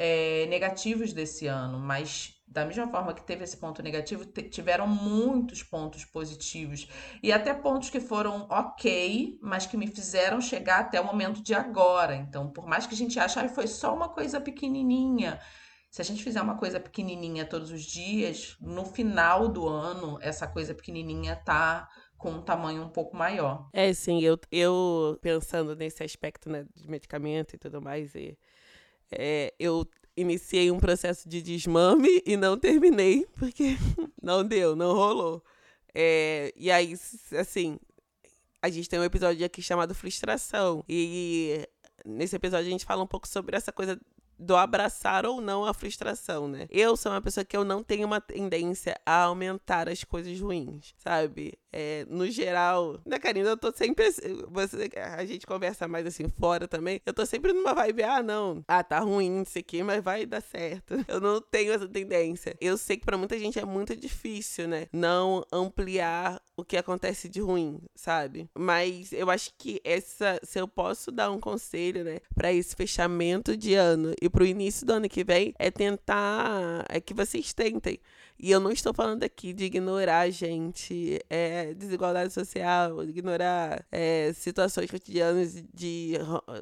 é, 0.03 0.47
negativos 0.47 1.13
desse 1.13 1.45
ano, 1.45 1.77
mas 1.77 2.33
da 2.47 2.65
mesma 2.65 2.87
forma 2.87 3.13
que 3.13 3.21
teve 3.21 3.43
esse 3.43 3.55
ponto 3.55 3.83
negativo, 3.83 4.25
tiveram 4.25 4.87
muitos 4.87 5.61
pontos 5.61 6.03
positivos 6.03 6.87
e 7.21 7.31
até 7.31 7.53
pontos 7.53 7.91
que 7.91 7.99
foram 7.99 8.47
ok, 8.49 9.37
mas 9.43 9.67
que 9.67 9.77
me 9.77 9.85
fizeram 9.85 10.41
chegar 10.41 10.79
até 10.79 10.99
o 10.99 11.05
momento 11.05 11.43
de 11.43 11.53
agora. 11.53 12.15
Então, 12.15 12.49
por 12.49 12.65
mais 12.65 12.87
que 12.87 12.95
a 12.95 12.97
gente 12.97 13.19
ache, 13.19 13.37
ah, 13.37 13.47
foi 13.47 13.67
só 13.67 13.95
uma 13.95 14.09
coisa 14.09 14.41
pequenininha. 14.41 15.39
Se 15.91 16.01
a 16.01 16.05
gente 16.05 16.23
fizer 16.23 16.41
uma 16.41 16.57
coisa 16.57 16.79
pequenininha 16.79 17.45
todos 17.45 17.69
os 17.69 17.83
dias, 17.83 18.57
no 18.59 18.83
final 18.83 19.47
do 19.47 19.67
ano, 19.67 20.17
essa 20.19 20.47
coisa 20.47 20.73
pequenininha 20.73 21.35
tá 21.35 21.87
com 22.17 22.31
um 22.31 22.41
tamanho 22.41 22.81
um 22.81 22.89
pouco 22.89 23.15
maior. 23.15 23.69
É, 23.71 23.93
sim, 23.93 24.19
eu, 24.21 24.39
eu 24.51 25.19
pensando 25.21 25.75
nesse 25.75 26.03
aspecto 26.03 26.49
né, 26.49 26.65
de 26.75 26.89
medicamento 26.89 27.53
e 27.53 27.59
tudo 27.59 27.79
mais, 27.79 28.15
e, 28.15 28.35
é, 29.11 29.53
eu 29.59 29.87
iniciei 30.15 30.71
um 30.71 30.79
processo 30.79 31.27
de 31.27 31.41
desmame 31.41 32.21
e 32.25 32.35
não 32.35 32.57
terminei, 32.57 33.25
porque 33.35 33.77
não 34.21 34.43
deu, 34.43 34.75
não 34.75 34.93
rolou. 34.93 35.43
É, 35.93 36.53
e 36.55 36.71
aí, 36.71 36.93
assim, 37.39 37.77
a 38.61 38.69
gente 38.69 38.89
tem 38.89 38.99
um 38.99 39.03
episódio 39.03 39.45
aqui 39.45 39.61
chamado 39.61 39.93
Frustração. 39.95 40.83
E 40.87 41.67
nesse 42.05 42.35
episódio 42.35 42.67
a 42.67 42.71
gente 42.71 42.85
fala 42.85 43.03
um 43.03 43.07
pouco 43.07 43.27
sobre 43.27 43.55
essa 43.55 43.71
coisa 43.71 43.99
do 44.37 44.55
abraçar 44.55 45.25
ou 45.25 45.39
não 45.39 45.65
a 45.65 45.73
frustração, 45.73 46.47
né? 46.47 46.67
Eu 46.69 46.97
sou 46.97 47.11
uma 47.11 47.21
pessoa 47.21 47.45
que 47.45 47.55
eu 47.55 47.63
não 47.63 47.83
tenho 47.83 48.07
uma 48.07 48.19
tendência 48.19 48.99
a 49.05 49.23
aumentar 49.23 49.87
as 49.87 50.03
coisas 50.03 50.39
ruins, 50.39 50.95
sabe? 50.97 51.53
É, 51.73 52.05
no 52.09 52.29
geral, 52.29 52.99
né, 53.05 53.17
Karina, 53.17 53.49
eu 53.49 53.57
tô 53.57 53.71
sempre. 53.71 54.11
Você, 54.49 54.89
a 54.97 55.25
gente 55.25 55.47
conversa 55.47 55.87
mais 55.87 56.05
assim 56.05 56.27
fora 56.27 56.67
também. 56.67 57.01
Eu 57.05 57.13
tô 57.13 57.25
sempre 57.25 57.53
numa 57.53 57.73
vibe, 57.73 58.03
ah, 58.03 58.21
não. 58.21 58.63
Ah, 58.67 58.83
tá 58.83 58.99
ruim 58.99 59.41
isso 59.41 59.57
aqui, 59.57 59.81
mas 59.81 60.03
vai 60.03 60.25
dar 60.25 60.41
certo. 60.41 60.93
Eu 61.07 61.19
não 61.21 61.41
tenho 61.41 61.71
essa 61.71 61.87
tendência. 61.87 62.55
Eu 62.59 62.77
sei 62.77 62.97
que 62.97 63.05
para 63.05 63.17
muita 63.17 63.37
gente 63.37 63.59
é 63.59 63.65
muito 63.65 63.95
difícil, 63.95 64.67
né? 64.67 64.87
Não 64.91 65.45
ampliar 65.51 66.41
o 66.55 66.63
que 66.63 66.77
acontece 66.77 67.27
de 67.29 67.39
ruim, 67.39 67.81
sabe? 67.95 68.49
Mas 68.57 69.11
eu 69.13 69.29
acho 69.29 69.51
que 69.57 69.81
essa. 69.83 70.39
Se 70.43 70.59
eu 70.59 70.67
posso 70.67 71.11
dar 71.11 71.31
um 71.31 71.39
conselho, 71.39 72.03
né, 72.03 72.19
para 72.35 72.51
esse 72.53 72.75
fechamento 72.75 73.55
de 73.55 73.73
ano 73.73 74.13
e 74.21 74.29
pro 74.29 74.45
início 74.45 74.85
do 74.85 74.93
ano 74.93 75.09
que 75.09 75.23
vem, 75.23 75.53
é 75.57 75.71
tentar. 75.71 76.85
É 76.89 76.99
que 76.99 77.13
vocês 77.13 77.53
tentem 77.53 77.99
e 78.41 78.49
eu 78.49 78.59
não 78.59 78.71
estou 78.71 78.91
falando 78.91 79.23
aqui 79.23 79.53
de 79.53 79.65
ignorar, 79.65 80.27
gente, 80.31 81.19
é, 81.29 81.75
desigualdade 81.75 82.33
social, 82.33 83.03
ignorar 83.03 83.85
é, 83.91 84.33
situações 84.33 84.89
cotidianas 84.89 85.63
de 85.71 86.13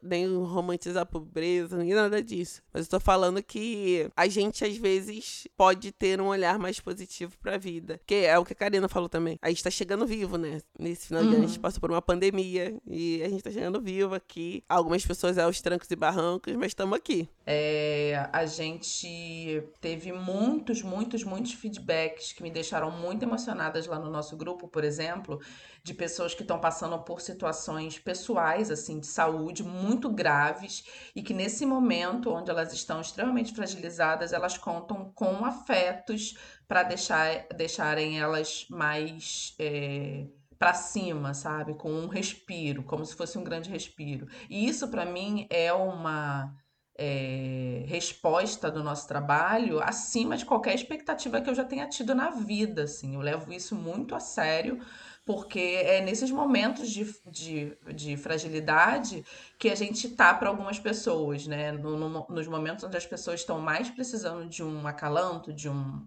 nem 0.03 0.27
romantizar 0.43 1.03
a 1.03 1.05
pobreza, 1.05 1.77
nem 1.77 1.93
nada 1.93 2.21
disso. 2.21 2.61
Mas 2.73 2.81
estou 2.81 2.99
falando 2.99 3.41
que 3.41 4.09
a 4.13 4.27
gente, 4.27 4.65
às 4.65 4.75
vezes, 4.75 5.47
pode 5.55 5.93
ter 5.93 6.19
um 6.19 6.27
olhar 6.27 6.59
mais 6.59 6.81
positivo 6.81 7.37
para 7.41 7.55
a 7.55 7.57
vida. 7.57 7.99
Que 8.05 8.25
é 8.25 8.37
o 8.37 8.43
que 8.43 8.51
a 8.51 8.55
Karina 8.55 8.89
falou 8.89 9.07
também. 9.07 9.39
A 9.41 9.47
gente 9.47 9.59
está 9.59 9.71
chegando 9.71 10.05
vivo, 10.05 10.37
né? 10.37 10.59
Nesse 10.77 11.07
final 11.07 11.23
de 11.23 11.29
ano 11.29 11.37
a 11.37 11.47
gente 11.47 11.55
uhum. 11.55 11.61
passou 11.61 11.79
por 11.79 11.91
uma 11.91 12.01
pandemia 12.01 12.77
e 12.85 13.21
a 13.21 13.29
gente 13.29 13.37
está 13.37 13.51
chegando 13.51 13.79
vivo 13.79 14.13
aqui. 14.15 14.65
Algumas 14.67 15.05
pessoas 15.05 15.37
é 15.37 15.43
aos 15.43 15.61
trancos 15.61 15.89
e 15.89 15.95
barrancos, 15.95 16.53
mas 16.55 16.67
estamos 16.67 16.97
aqui. 16.97 17.29
É, 17.45 18.27
a 18.33 18.45
gente 18.45 19.63
teve 19.79 20.11
muitos, 20.11 20.81
muitos, 20.81 21.23
muitos 21.23 21.53
feedbacks 21.69 22.31
que 22.31 22.43
me 22.43 22.51
deixaram 22.51 22.91
muito 22.91 23.23
emocionadas 23.23 23.85
lá 23.87 23.99
no 23.99 24.09
nosso 24.09 24.35
grupo, 24.35 24.67
por 24.67 24.83
exemplo, 24.83 25.39
de 25.83 25.93
pessoas 25.93 26.33
que 26.33 26.41
estão 26.41 26.59
passando 26.59 26.97
por 26.99 27.21
situações 27.21 27.99
pessoais, 27.99 28.71
assim, 28.71 28.99
de 28.99 29.07
saúde 29.07 29.63
muito 29.63 30.09
graves 30.09 30.83
e 31.15 31.21
que 31.21 31.33
nesse 31.33 31.65
momento, 31.65 32.31
onde 32.31 32.49
elas 32.49 32.73
estão 32.73 32.99
extremamente 32.99 33.53
fragilizadas, 33.53 34.33
elas 34.33 34.57
contam 34.57 35.11
com 35.13 35.45
afetos 35.45 36.37
para 36.67 36.83
deixar, 36.83 37.47
deixarem 37.55 38.19
elas 38.19 38.65
mais. 38.69 39.55
É, 39.59 40.27
para 40.57 40.73
cima, 40.73 41.33
sabe? 41.33 41.73
Com 41.73 41.89
um 41.89 42.07
respiro, 42.07 42.83
como 42.83 43.05
se 43.05 43.15
fosse 43.15 43.37
um 43.37 43.43
grande 43.45 43.69
respiro. 43.69 44.27
E 44.49 44.67
isso 44.67 44.89
para 44.89 45.05
mim 45.05 45.47
é 45.49 45.71
uma 45.71 46.53
é, 47.01 47.85
resposta 47.87 48.69
do 48.69 48.83
nosso 48.83 49.07
trabalho 49.07 49.81
acima 49.81 50.35
de 50.35 50.45
qualquer 50.45 50.75
expectativa 50.75 51.39
que 51.39 51.49
eu 51.49 51.55
já 51.55 51.63
tenha 51.63 51.87
tido 51.87 52.13
na 52.13 52.29
vida. 52.29 52.83
Assim. 52.83 53.15
Eu 53.15 53.21
levo 53.21 53.53
isso 53.53 53.73
muito 53.73 54.13
a 54.13 54.19
sério, 54.19 54.81
porque 55.25 55.59
é 55.59 56.01
nesses 56.01 56.29
momentos 56.29 56.89
de, 56.89 57.05
de, 57.25 57.77
de 57.95 58.17
fragilidade 58.17 59.23
que 59.57 59.69
a 59.69 59.75
gente 59.75 60.09
tá 60.09 60.33
para 60.33 60.49
algumas 60.49 60.77
pessoas, 60.77 61.47
né? 61.47 61.71
No, 61.71 61.97
no, 61.97 62.27
nos 62.29 62.47
momentos 62.47 62.83
onde 62.83 62.97
as 62.97 63.05
pessoas 63.05 63.39
estão 63.39 63.61
mais 63.61 63.89
precisando 63.89 64.49
de 64.49 64.61
um 64.61 64.85
acalanto, 64.85 65.53
de 65.53 65.69
um 65.69 66.05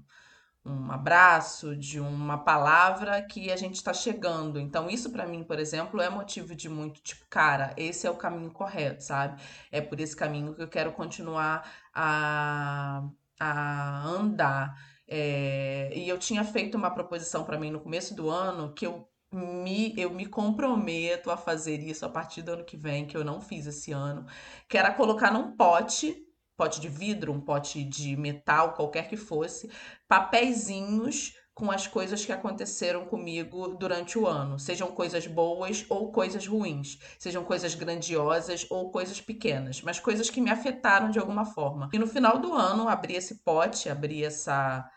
um 0.64 0.90
abraço, 0.92 1.76
de 1.76 1.98
uma 1.98 2.38
palavra 2.38 3.20
que 3.22 3.50
a 3.50 3.56
gente 3.56 3.76
está 3.76 3.92
chegando. 3.92 4.60
Então, 4.60 4.88
isso 4.88 5.10
para 5.10 5.26
mim, 5.26 5.42
por 5.42 5.58
exemplo, 5.58 6.00
é 6.00 6.08
motivo 6.08 6.54
de 6.54 6.68
muito 6.68 7.00
tipo, 7.02 7.26
cara, 7.28 7.74
esse 7.76 8.06
é 8.06 8.10
o 8.10 8.16
caminho 8.16 8.50
correto, 8.52 9.02
sabe? 9.02 9.42
É 9.72 9.80
por 9.80 9.98
esse 10.00 10.14
caminho 10.16 10.54
que 10.54 10.62
eu 10.62 10.68
quero 10.68 10.92
continuar 10.92 11.68
a, 11.92 13.02
a 13.40 14.06
andar. 14.06 14.74
É, 15.08 15.92
e 15.94 16.08
eu 16.08 16.18
tinha 16.18 16.44
feito 16.44 16.76
uma 16.76 16.90
proposição 16.90 17.44
para 17.44 17.58
mim 17.58 17.70
no 17.70 17.80
começo 17.80 18.14
do 18.14 18.30
ano 18.30 18.72
que 18.72 18.86
eu 18.86 19.08
me, 19.32 19.94
eu 19.96 20.10
me 20.10 20.26
comprometo 20.26 21.30
a 21.30 21.36
fazer 21.36 21.80
isso 21.80 22.04
a 22.04 22.08
partir 22.08 22.42
do 22.42 22.52
ano 22.52 22.64
que 22.64 22.76
vem, 22.76 23.06
que 23.06 23.16
eu 23.16 23.24
não 23.24 23.40
fiz 23.40 23.66
esse 23.66 23.90
ano, 23.92 24.26
que 24.68 24.76
era 24.78 24.92
colocar 24.92 25.32
num 25.32 25.56
pote 25.56 26.24
pote 26.62 26.80
de 26.80 26.88
vidro, 26.88 27.32
um 27.32 27.40
pote 27.40 27.82
de 27.82 28.16
metal, 28.16 28.74
qualquer 28.74 29.08
que 29.08 29.16
fosse, 29.16 29.68
papeizinhos 30.06 31.34
com 31.52 31.72
as 31.72 31.88
coisas 31.88 32.24
que 32.24 32.30
aconteceram 32.30 33.04
comigo 33.04 33.74
durante 33.76 34.16
o 34.16 34.28
ano, 34.28 34.60
sejam 34.60 34.92
coisas 34.92 35.26
boas 35.26 35.84
ou 35.88 36.12
coisas 36.12 36.46
ruins, 36.46 37.00
sejam 37.18 37.42
coisas 37.42 37.74
grandiosas 37.74 38.64
ou 38.70 38.92
coisas 38.92 39.20
pequenas, 39.20 39.82
mas 39.82 39.98
coisas 39.98 40.30
que 40.30 40.40
me 40.40 40.50
afetaram 40.50 41.10
de 41.10 41.18
alguma 41.18 41.44
forma. 41.44 41.90
E 41.92 41.98
no 41.98 42.06
final 42.06 42.38
do 42.38 42.54
ano, 42.54 42.88
abri 42.88 43.16
esse 43.16 43.42
pote, 43.42 43.88
abri 43.88 44.24
essa 44.24 44.88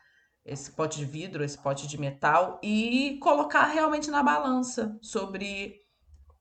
esse 0.46 0.72
pote 0.72 1.00
de 1.00 1.06
vidro, 1.06 1.44
esse 1.44 1.58
pote 1.58 1.88
de 1.88 2.00
metal 2.00 2.60
e 2.62 3.18
colocar 3.20 3.66
realmente 3.66 4.12
na 4.12 4.22
balança 4.22 4.96
sobre 5.02 5.85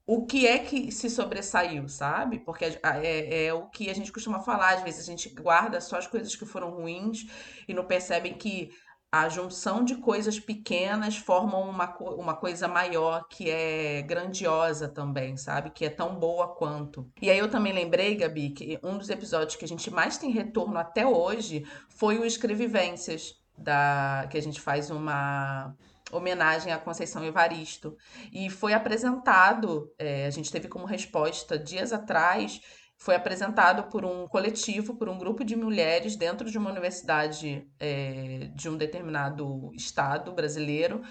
o 0.07 0.27
que 0.27 0.47
é 0.47 0.59
que 0.59 0.93
se 0.93 1.09
sobressaiu, 1.09 1.89
sabe? 1.89 2.39
Porque 2.41 2.65
é, 2.65 3.47
é, 3.47 3.55
o 3.55 3.69
que 3.69 3.89
a 3.89 3.95
gente 3.95 4.13
costuma 4.13 4.41
falar, 4.41 4.75
às 4.75 4.83
vezes 4.83 5.01
a 5.01 5.11
gente 5.11 5.29
guarda 5.31 5.81
só 5.81 5.97
as 5.97 6.07
coisas 6.07 6.37
que 6.37 6.45
foram 6.45 6.71
ruins 6.71 7.27
e 7.67 7.73
não 7.73 7.85
percebem 7.85 8.35
que 8.35 8.71
a 9.11 9.29
junção 9.29 9.85
de 9.85 9.95
coisas 9.97 10.41
pequenas 10.41 11.17
formam 11.17 11.71
uma, 11.71 11.97
uma 12.01 12.35
coisa 12.35 12.67
maior 12.67 13.29
que 13.29 13.49
é 13.49 14.03
grandiosa 14.03 14.89
também, 14.89 15.37
sabe? 15.37 15.71
Que 15.71 15.85
é 15.85 15.91
tão 15.91 16.17
boa 16.17 16.49
quanto. 16.49 17.09
E 17.23 17.31
aí 17.31 17.39
eu 17.39 17.49
também 17.49 17.73
lembrei, 17.73 18.17
Gabi, 18.17 18.51
que 18.51 18.79
um 18.83 18.99
dos 18.99 19.09
episódios 19.09 19.55
que 19.55 19.65
a 19.65 19.69
gente 19.69 19.89
mais 19.89 20.19
tem 20.19 20.31
retorno 20.31 20.77
até 20.79 21.07
hoje 21.07 21.65
foi 21.89 22.19
o 22.19 22.25
Escrevivências, 22.25 23.37
da, 23.57 24.27
que 24.29 24.37
a 24.37 24.43
gente 24.43 24.61
faz 24.61 24.91
uma 24.91 25.77
homenagem 26.15 26.73
à 26.73 26.79
Conceição 26.79 27.25
Evaristo. 27.25 27.97
E 28.33 28.49
foi 28.49 28.73
apresentado, 28.73 29.93
é, 29.99 30.27
a 30.27 30.31
gente 30.31 30.51
teve 30.51 30.69
como 30.69 30.87
resposta 30.87 31.59
dias 31.59 31.93
atrás, 31.93 32.61
foi 32.97 33.15
apresentado 33.15 33.91
por 33.91 34.05
um 34.05 34.27
coletivo, 34.27 34.97
por 34.97 35.09
um 35.09 35.19
grupo 35.19 35.45
de 35.45 35.57
mulheres 35.57 36.17
dentro 36.17 36.51
de 36.51 36.57
uma 36.57 36.71
universidade 36.71 37.67
é, 37.79 38.51
de 38.55 38.69
um 38.69 38.77
determinado 38.77 39.71
estado 39.75 40.33
brasileiro, 40.33 41.03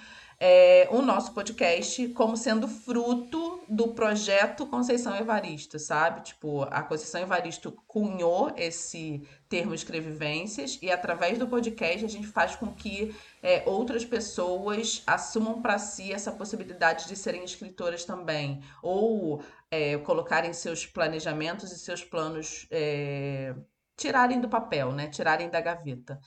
é, 0.45 0.89
o 0.91 1.01
nosso 1.01 1.33
podcast 1.33 2.05
como 2.09 2.35
sendo 2.35 2.67
fruto 2.67 3.63
do 3.69 3.93
projeto 3.93 4.67
Conceição 4.67 5.15
Evaristo, 5.15 5.79
sabe? 5.79 6.19
Tipo, 6.19 6.63
a 6.63 6.83
Conceição 6.83 7.21
Evaristo 7.21 7.71
cunhou 7.87 8.51
esse 8.57 9.25
termo 9.47 9.73
escrevivências 9.73 10.77
e 10.81 10.91
através 10.91 11.39
do 11.39 11.47
podcast 11.47 12.03
a 12.03 12.09
gente 12.09 12.27
faz 12.27 12.57
com 12.57 12.73
que 12.73 13.15
é, 13.41 13.63
outras 13.65 14.03
pessoas 14.03 15.01
assumam 15.07 15.61
para 15.61 15.79
si 15.79 16.11
essa 16.11 16.29
possibilidade 16.29 17.07
de 17.07 17.15
serem 17.15 17.45
escritoras 17.45 18.03
também, 18.03 18.61
ou 18.81 19.41
é, 19.71 19.97
colocarem 19.99 20.51
seus 20.51 20.85
planejamentos 20.85 21.71
e 21.71 21.79
seus 21.79 22.03
planos, 22.03 22.67
é, 22.69 23.55
tirarem 23.95 24.41
do 24.41 24.49
papel, 24.49 24.91
né? 24.91 25.07
Tirarem 25.07 25.49
da 25.49 25.61
gaveta. 25.61 26.19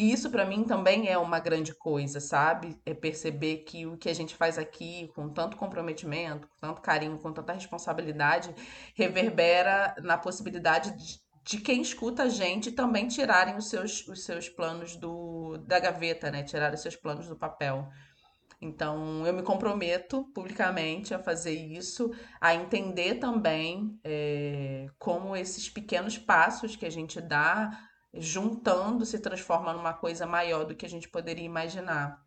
E 0.00 0.10
isso 0.10 0.30
para 0.30 0.46
mim 0.46 0.64
também 0.64 1.08
é 1.08 1.18
uma 1.18 1.38
grande 1.38 1.74
coisa, 1.74 2.20
sabe? 2.20 2.80
É 2.86 2.94
perceber 2.94 3.58
que 3.64 3.84
o 3.84 3.98
que 3.98 4.08
a 4.08 4.14
gente 4.14 4.34
faz 4.34 4.56
aqui 4.56 5.12
com 5.14 5.28
tanto 5.28 5.58
comprometimento, 5.58 6.48
com 6.48 6.56
tanto 6.58 6.80
carinho, 6.80 7.18
com 7.18 7.30
tanta 7.30 7.52
responsabilidade, 7.52 8.54
reverbera 8.94 9.94
na 10.02 10.16
possibilidade 10.16 10.96
de, 10.96 11.20
de 11.44 11.60
quem 11.60 11.82
escuta 11.82 12.22
a 12.22 12.28
gente 12.30 12.72
também 12.72 13.08
tirarem 13.08 13.58
os 13.58 13.68
seus, 13.68 14.08
os 14.08 14.24
seus 14.24 14.48
planos 14.48 14.96
do, 14.96 15.58
da 15.66 15.78
gaveta, 15.78 16.30
né? 16.30 16.44
Tirar 16.44 16.72
os 16.72 16.80
seus 16.80 16.96
planos 16.96 17.28
do 17.28 17.36
papel. 17.36 17.86
Então, 18.58 19.26
eu 19.26 19.34
me 19.34 19.42
comprometo 19.42 20.24
publicamente 20.32 21.12
a 21.12 21.18
fazer 21.18 21.52
isso, 21.52 22.10
a 22.40 22.54
entender 22.54 23.16
também 23.16 24.00
é, 24.02 24.86
como 24.98 25.36
esses 25.36 25.68
pequenos 25.68 26.16
passos 26.16 26.74
que 26.74 26.86
a 26.86 26.90
gente 26.90 27.20
dá 27.20 27.89
juntando 28.12 29.06
se 29.06 29.18
transforma 29.18 29.72
numa 29.72 29.94
coisa 29.94 30.26
maior 30.26 30.64
do 30.64 30.74
que 30.74 30.86
a 30.86 30.88
gente 30.88 31.08
poderia 31.08 31.44
imaginar. 31.44 32.20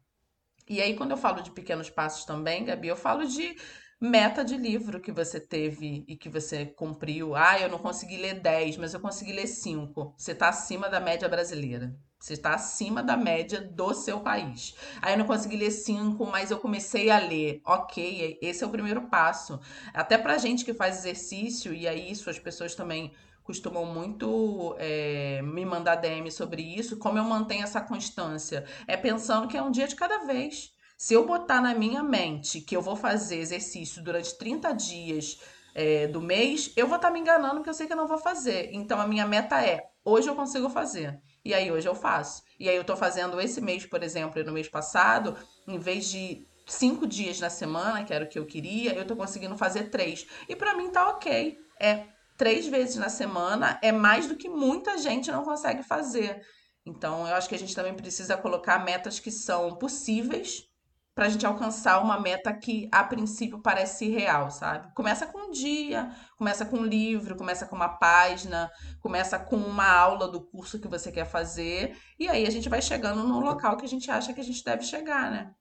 E 0.70 0.82
aí, 0.82 0.96
quando 0.96 1.12
eu 1.12 1.18
falo 1.18 1.42
de 1.42 1.52
pequenos 1.52 1.90
passos 1.90 2.26
também, 2.26 2.64
Gabi, 2.64 2.88
eu 2.88 2.96
falo 2.96 3.26
de 3.26 3.56
meta 4.00 4.44
de 4.44 4.58
livro 4.58 5.00
que 5.00 5.12
você 5.12 5.40
teve 5.40 6.04
e 6.08 6.18
que 6.18 6.30
você 6.30 6.66
cumpriu. 6.66 7.36
Ah, 7.36 7.60
eu 7.60 7.70
não 7.70 7.80
consegui 7.80 8.18
ler 8.18 8.40
10, 8.40 8.78
mas 8.78 8.94
eu 8.94 9.00
consegui 9.00 9.34
ler 9.34 9.48
5. 9.48 10.14
Você 10.18 10.32
está 10.32 10.50
acima 10.50 10.90
da 10.90 11.00
média 11.00 11.28
brasileira. 11.28 11.96
Você 12.20 12.34
está 12.34 12.54
acima 12.54 13.04
da 13.04 13.18
média 13.18 13.60
do 13.60 13.94
seu 13.94 14.22
país. 14.22 14.76
Aí 15.02 15.14
eu 15.14 15.18
não 15.18 15.26
consegui 15.26 15.58
ler 15.58 15.72
5, 15.72 16.26
mas 16.26 16.52
eu 16.52 16.58
comecei 16.58 17.10
a 17.10 17.18
ler. 17.18 17.62
Ok, 17.66 18.40
esse 18.42 18.64
é 18.64 18.68
o 18.68 18.70
primeiro 18.70 19.10
passo. 19.10 19.60
Até 19.94 20.18
pra 20.18 20.38
gente 20.38 20.64
que 20.64 20.74
faz 20.74 21.00
exercício, 21.00 21.74
e 21.74 21.86
aí 21.86 22.10
isso 22.10 22.30
as 22.30 22.40
pessoas 22.40 22.76
também 22.76 23.14
costumam 23.44 23.86
muito 23.86 24.76
é, 24.80 25.42
me 25.42 25.66
mandar 25.66 25.96
DM 25.96 26.32
sobre 26.32 26.62
isso, 26.62 26.98
como 26.98 27.18
eu 27.18 27.24
mantenho 27.24 27.64
essa 27.64 27.82
constância? 27.82 28.66
É 28.88 28.96
pensando 28.96 29.48
que 29.48 29.58
é 29.58 29.62
um 29.62 29.72
dia 29.72 29.88
de 29.88 29.96
cada 29.96 30.26
vez. 30.26 30.72
Se 30.98 31.14
eu 31.14 31.26
botar 31.26 31.60
na 31.62 31.74
minha 31.74 32.02
mente 32.02 32.62
que 32.62 32.76
eu 32.76 32.82
vou 32.82 32.96
fazer 32.96 33.38
exercício 33.38 34.02
durante 34.02 34.38
30 34.38 34.72
dias 34.74 35.40
é, 35.76 36.08
do 36.08 36.22
mês, 36.22 36.72
eu 36.78 36.88
vou 36.88 36.96
estar 36.96 37.10
tá 37.10 37.14
me 37.14 37.20
enganando 37.20 37.56
porque 37.56 37.70
eu 37.70 37.74
sei 37.74 37.88
que 37.88 37.94
eu 37.94 37.98
não 37.98 38.08
vou 38.08 38.18
fazer. 38.18 38.70
Então 38.72 39.00
a 39.00 39.08
minha 39.08 39.28
meta 39.28 39.62
é: 39.62 39.84
hoje 40.06 40.30
eu 40.30 40.36
consigo 40.36 40.70
fazer. 40.70 41.20
E 41.44 41.54
aí 41.54 41.72
hoje 41.72 41.88
eu 41.88 41.96
faço. 41.96 42.44
E 42.60 42.70
aí 42.70 42.76
eu 42.76 42.84
tô 42.84 42.96
fazendo 42.96 43.42
esse 43.42 43.60
mês, 43.60 43.86
por 43.86 44.02
exemplo, 44.02 44.40
e 44.40 44.44
no 44.44 44.54
mês 44.54 44.70
passado, 44.70 45.36
em 45.68 45.78
vez 45.78 46.10
de 46.10 46.48
cinco 46.66 47.06
dias 47.06 47.40
na 47.40 47.50
semana, 47.50 48.04
que 48.04 48.14
era 48.14 48.24
o 48.24 48.30
que 48.30 48.40
eu 48.40 48.46
queria, 48.46 48.94
eu 48.94 49.06
tô 49.06 49.16
conseguindo 49.16 49.58
fazer 49.58 49.90
três. 49.90 50.26
E 50.48 50.56
para 50.56 50.76
mim 50.76 50.90
tá 50.90 51.10
ok. 51.10 51.58
É 51.80 52.06
três 52.38 52.68
vezes 52.68 52.96
na 52.96 53.10
semana, 53.10 53.80
é 53.82 53.92
mais 53.92 54.28
do 54.28 54.36
que 54.36 54.50
muita 54.50 54.98
gente 54.98 55.32
não 55.32 55.44
consegue 55.44 55.84
fazer. 55.84 56.42
Então 56.86 57.28
eu 57.28 57.36
acho 57.36 57.48
que 57.48 57.56
a 57.56 57.60
gente 57.60 57.76
também 57.76 57.94
precisa 57.94 58.36
colocar 58.38 58.84
metas 58.84 59.20
que 59.20 59.32
são 59.32 59.76
possíveis 59.76 60.68
para 61.16 61.28
a 61.28 61.30
gente 61.30 61.46
alcançar 61.46 62.02
uma 62.02 62.20
meta 62.20 62.52
que 62.52 62.90
a 62.92 63.04
princípio 63.04 63.62
parece 63.62 64.10
real, 64.10 64.50
sabe? 64.50 64.92
Começa 64.96 65.28
com 65.28 65.38
um 65.38 65.52
dia, 65.52 66.12
começa 66.38 66.66
com 66.66 66.78
um 66.78 66.86
livro, 66.86 67.36
começa 67.36 67.68
com 67.68 67.76
uma 67.76 67.90
página, 67.90 68.72
começa 69.00 69.38
com 69.38 69.58
uma 69.58 69.88
aula 69.88 70.28
do 70.28 70.42
curso 70.42 70.80
que 70.80 70.88
você 70.88 71.12
quer 71.12 71.26
fazer, 71.26 71.96
e 72.20 72.28
aí 72.28 72.48
a 72.48 72.50
gente 72.50 72.68
vai 72.68 72.82
chegando 72.82 73.24
no 73.24 73.40
local 73.40 73.78
que 73.78 73.86
a 73.86 73.90
gente 73.90 74.10
acha 74.10 74.34
que 74.34 74.42
a 74.42 74.44
gente 74.44 74.64
deve 74.64 74.84
chegar, 74.84 75.30
né? 75.30 75.54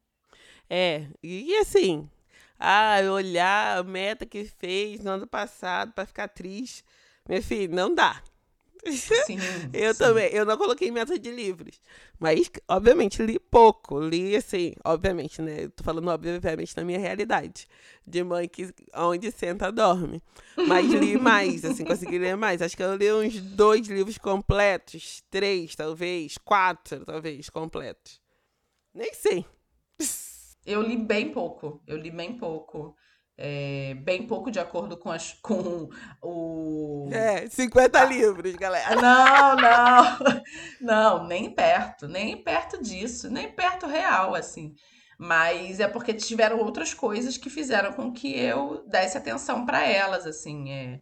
É, 0.70 1.06
e 1.22 1.54
assim, 1.58 2.08
ah, 2.64 3.00
olhar 3.12 3.78
a 3.78 3.82
meta 3.82 4.24
que 4.24 4.44
fez 4.44 5.00
no 5.00 5.10
ano 5.10 5.26
passado 5.26 5.92
para 5.92 6.06
ficar 6.06 6.28
triste, 6.28 6.84
meu 7.28 7.42
filho, 7.42 7.74
não 7.74 7.92
dá. 7.92 8.22
Sim, 8.90 9.38
eu 9.72 9.94
sim. 9.94 9.98
também. 9.98 10.28
Eu 10.32 10.44
não 10.44 10.56
coloquei 10.56 10.90
meta 10.90 11.18
de 11.18 11.30
livros. 11.30 11.80
Mas, 12.18 12.50
obviamente, 12.68 13.22
li 13.22 13.38
pouco. 13.38 14.00
Li, 14.00 14.34
assim, 14.34 14.74
obviamente, 14.84 15.40
né? 15.40 15.64
Eu 15.64 15.70
tô 15.70 15.84
falando, 15.84 16.08
obviamente, 16.08 16.76
na 16.76 16.84
minha 16.84 16.98
realidade. 16.98 17.68
De 18.06 18.22
mãe 18.24 18.48
que 18.48 18.72
onde 18.94 19.30
senta, 19.30 19.70
dorme. 19.70 20.22
Mas 20.56 20.90
li 20.90 21.16
mais, 21.18 21.64
assim, 21.64 21.84
consegui 21.84 22.18
ler 22.18 22.36
mais. 22.36 22.60
Acho 22.60 22.76
que 22.76 22.82
eu 22.82 22.94
li 22.96 23.12
uns 23.12 23.40
dois 23.40 23.86
livros 23.86 24.18
completos. 24.18 25.22
Três, 25.30 25.76
talvez. 25.76 26.38
Quatro, 26.38 27.04
talvez, 27.04 27.48
completos. 27.50 28.20
Nem 28.94 29.12
sei. 29.14 29.44
Eu 30.64 30.82
li 30.82 30.96
bem 30.96 31.32
pouco. 31.32 31.82
Eu 31.86 31.96
li 31.96 32.10
bem 32.10 32.36
pouco 32.36 32.96
é, 33.36 33.94
bem 33.94 34.26
pouco 34.26 34.50
de 34.50 34.60
acordo 34.60 34.96
com, 34.96 35.10
as, 35.10 35.32
com 35.42 35.88
o. 36.22 37.08
É, 37.12 37.48
50 37.48 37.98
ah, 37.98 38.04
livros, 38.04 38.54
galera. 38.54 38.94
Não, 39.00 39.56
não. 39.56 40.42
Não, 40.80 41.26
nem 41.26 41.50
perto, 41.54 42.06
nem 42.06 42.42
perto 42.42 42.80
disso, 42.82 43.30
nem 43.30 43.50
perto 43.50 43.86
real, 43.86 44.34
assim. 44.34 44.74
Mas 45.18 45.80
é 45.80 45.88
porque 45.88 46.12
tiveram 46.14 46.58
outras 46.58 46.92
coisas 46.92 47.36
que 47.36 47.48
fizeram 47.48 47.92
com 47.92 48.12
que 48.12 48.38
eu 48.38 48.84
desse 48.88 49.16
atenção 49.16 49.64
para 49.64 49.86
elas, 49.86 50.26
assim. 50.26 50.70
É 50.70 51.00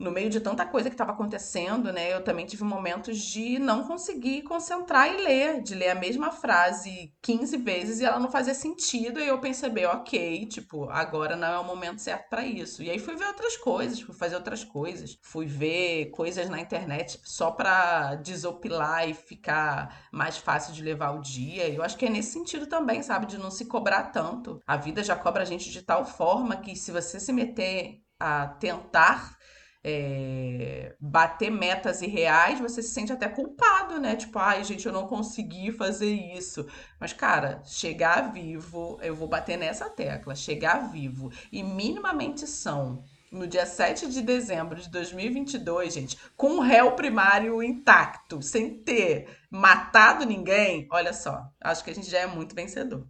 no 0.00 0.10
meio 0.10 0.30
de 0.30 0.40
tanta 0.40 0.64
coisa 0.64 0.88
que 0.88 0.94
estava 0.94 1.12
acontecendo, 1.12 1.92
né, 1.92 2.10
eu 2.10 2.24
também 2.24 2.46
tive 2.46 2.64
momentos 2.64 3.18
de 3.18 3.58
não 3.58 3.84
conseguir 3.84 4.42
concentrar 4.42 5.12
e 5.12 5.22
ler, 5.22 5.62
de 5.62 5.74
ler 5.74 5.90
a 5.90 5.94
mesma 5.94 6.32
frase 6.32 7.12
15 7.20 7.58
vezes 7.58 8.00
e 8.00 8.06
ela 8.06 8.18
não 8.18 8.30
fazia 8.30 8.54
sentido, 8.54 9.20
e 9.20 9.28
eu 9.28 9.38
percebi, 9.38 9.84
ok, 9.84 10.46
tipo, 10.46 10.88
agora 10.88 11.36
não 11.36 11.48
é 11.48 11.58
o 11.58 11.64
momento 11.64 12.00
certo 12.00 12.30
para 12.30 12.46
isso. 12.46 12.82
E 12.82 12.90
aí 12.90 12.98
fui 12.98 13.14
ver 13.14 13.26
outras 13.26 13.58
coisas, 13.58 14.00
fui 14.00 14.14
fazer 14.14 14.36
outras 14.36 14.64
coisas, 14.64 15.18
fui 15.22 15.44
ver 15.44 16.06
coisas 16.06 16.48
na 16.48 16.58
internet 16.58 17.20
só 17.22 17.50
para 17.50 18.14
desopilar 18.14 19.06
e 19.06 19.12
ficar 19.12 20.08
mais 20.10 20.38
fácil 20.38 20.72
de 20.72 20.82
levar 20.82 21.10
o 21.10 21.20
dia. 21.20 21.68
Eu 21.68 21.82
acho 21.82 21.98
que 21.98 22.06
é 22.06 22.10
nesse 22.10 22.32
sentido 22.32 22.66
também, 22.66 23.02
sabe, 23.02 23.26
de 23.26 23.36
não 23.36 23.50
se 23.50 23.66
cobrar 23.66 24.04
tanto. 24.04 24.62
A 24.66 24.78
vida 24.78 25.04
já 25.04 25.14
cobra 25.14 25.42
a 25.42 25.46
gente 25.46 25.70
de 25.70 25.82
tal 25.82 26.06
forma 26.06 26.56
que 26.56 26.74
se 26.74 26.90
você 26.90 27.20
se 27.20 27.32
meter 27.32 28.00
a 28.18 28.46
tentar 28.46 29.36
é, 29.82 30.94
bater 31.00 31.50
metas 31.50 32.02
irreais, 32.02 32.60
você 32.60 32.82
se 32.82 32.90
sente 32.90 33.12
até 33.12 33.28
culpado, 33.28 33.98
né? 33.98 34.14
Tipo, 34.14 34.38
ai, 34.38 34.62
gente, 34.62 34.86
eu 34.86 34.92
não 34.92 35.06
consegui 35.06 35.72
fazer 35.72 36.12
isso. 36.12 36.66
Mas, 36.98 37.12
cara, 37.12 37.62
chegar 37.64 38.32
vivo, 38.32 38.98
eu 39.02 39.14
vou 39.14 39.26
bater 39.26 39.56
nessa 39.56 39.88
tecla, 39.88 40.34
chegar 40.34 40.90
vivo 40.90 41.32
e 41.50 41.62
minimamente 41.62 42.46
são. 42.46 43.02
No 43.32 43.46
dia 43.46 43.64
7 43.64 44.08
de 44.08 44.22
dezembro 44.22 44.80
de 44.80 44.90
2022, 44.90 45.94
gente, 45.94 46.18
com 46.36 46.56
o 46.56 46.60
réu 46.60 46.96
primário 46.96 47.62
intacto, 47.62 48.42
sem 48.42 48.82
ter 48.82 49.28
matado 49.48 50.26
ninguém, 50.26 50.88
olha 50.90 51.12
só, 51.12 51.48
acho 51.60 51.84
que 51.84 51.90
a 51.90 51.94
gente 51.94 52.10
já 52.10 52.18
é 52.18 52.26
muito 52.26 52.56
vencedor. 52.56 53.06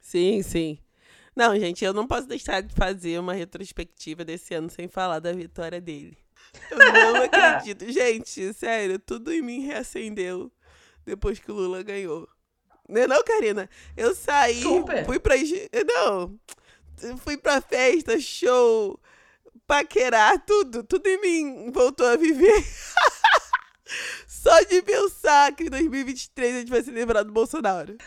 Sim, 0.00 0.40
sim. 0.42 0.78
Não, 1.34 1.58
gente, 1.58 1.84
eu 1.84 1.92
não 1.92 2.06
posso 2.06 2.26
deixar 2.26 2.60
de 2.60 2.74
fazer 2.74 3.18
uma 3.18 3.32
retrospectiva 3.32 4.24
desse 4.24 4.54
ano 4.54 4.70
sem 4.70 4.88
falar 4.88 5.20
da 5.20 5.32
vitória 5.32 5.80
dele. 5.80 6.18
Eu 6.70 6.78
não 6.78 7.22
acredito. 7.24 7.90
Gente, 7.90 8.52
sério, 8.52 8.98
tudo 8.98 9.32
em 9.32 9.40
mim 9.40 9.60
reacendeu 9.60 10.52
depois 11.04 11.38
que 11.38 11.50
o 11.50 11.54
Lula 11.54 11.82
ganhou. 11.82 12.28
Não, 12.88 13.02
é 13.02 13.06
não 13.06 13.22
Karina? 13.22 13.70
Eu 13.96 14.14
saí, 14.14 14.62
Super. 14.62 15.06
fui 15.06 15.20
pra. 15.20 15.36
Não, 15.86 16.38
fui 17.18 17.36
pra 17.36 17.60
festa, 17.60 18.18
show, 18.18 18.98
paquerar, 19.66 20.44
tudo. 20.44 20.82
Tudo 20.82 21.06
em 21.06 21.20
mim 21.20 21.70
voltou 21.70 22.06
a 22.06 22.16
viver. 22.16 22.64
Só 24.26 24.60
de 24.62 24.82
pensar 24.82 25.54
que 25.54 25.64
em 25.64 25.70
2023 25.70 26.54
a 26.54 26.58
gente 26.60 26.70
vai 26.70 26.82
se 26.82 26.90
lembrar 26.90 27.22
do 27.22 27.32
Bolsonaro. 27.32 27.96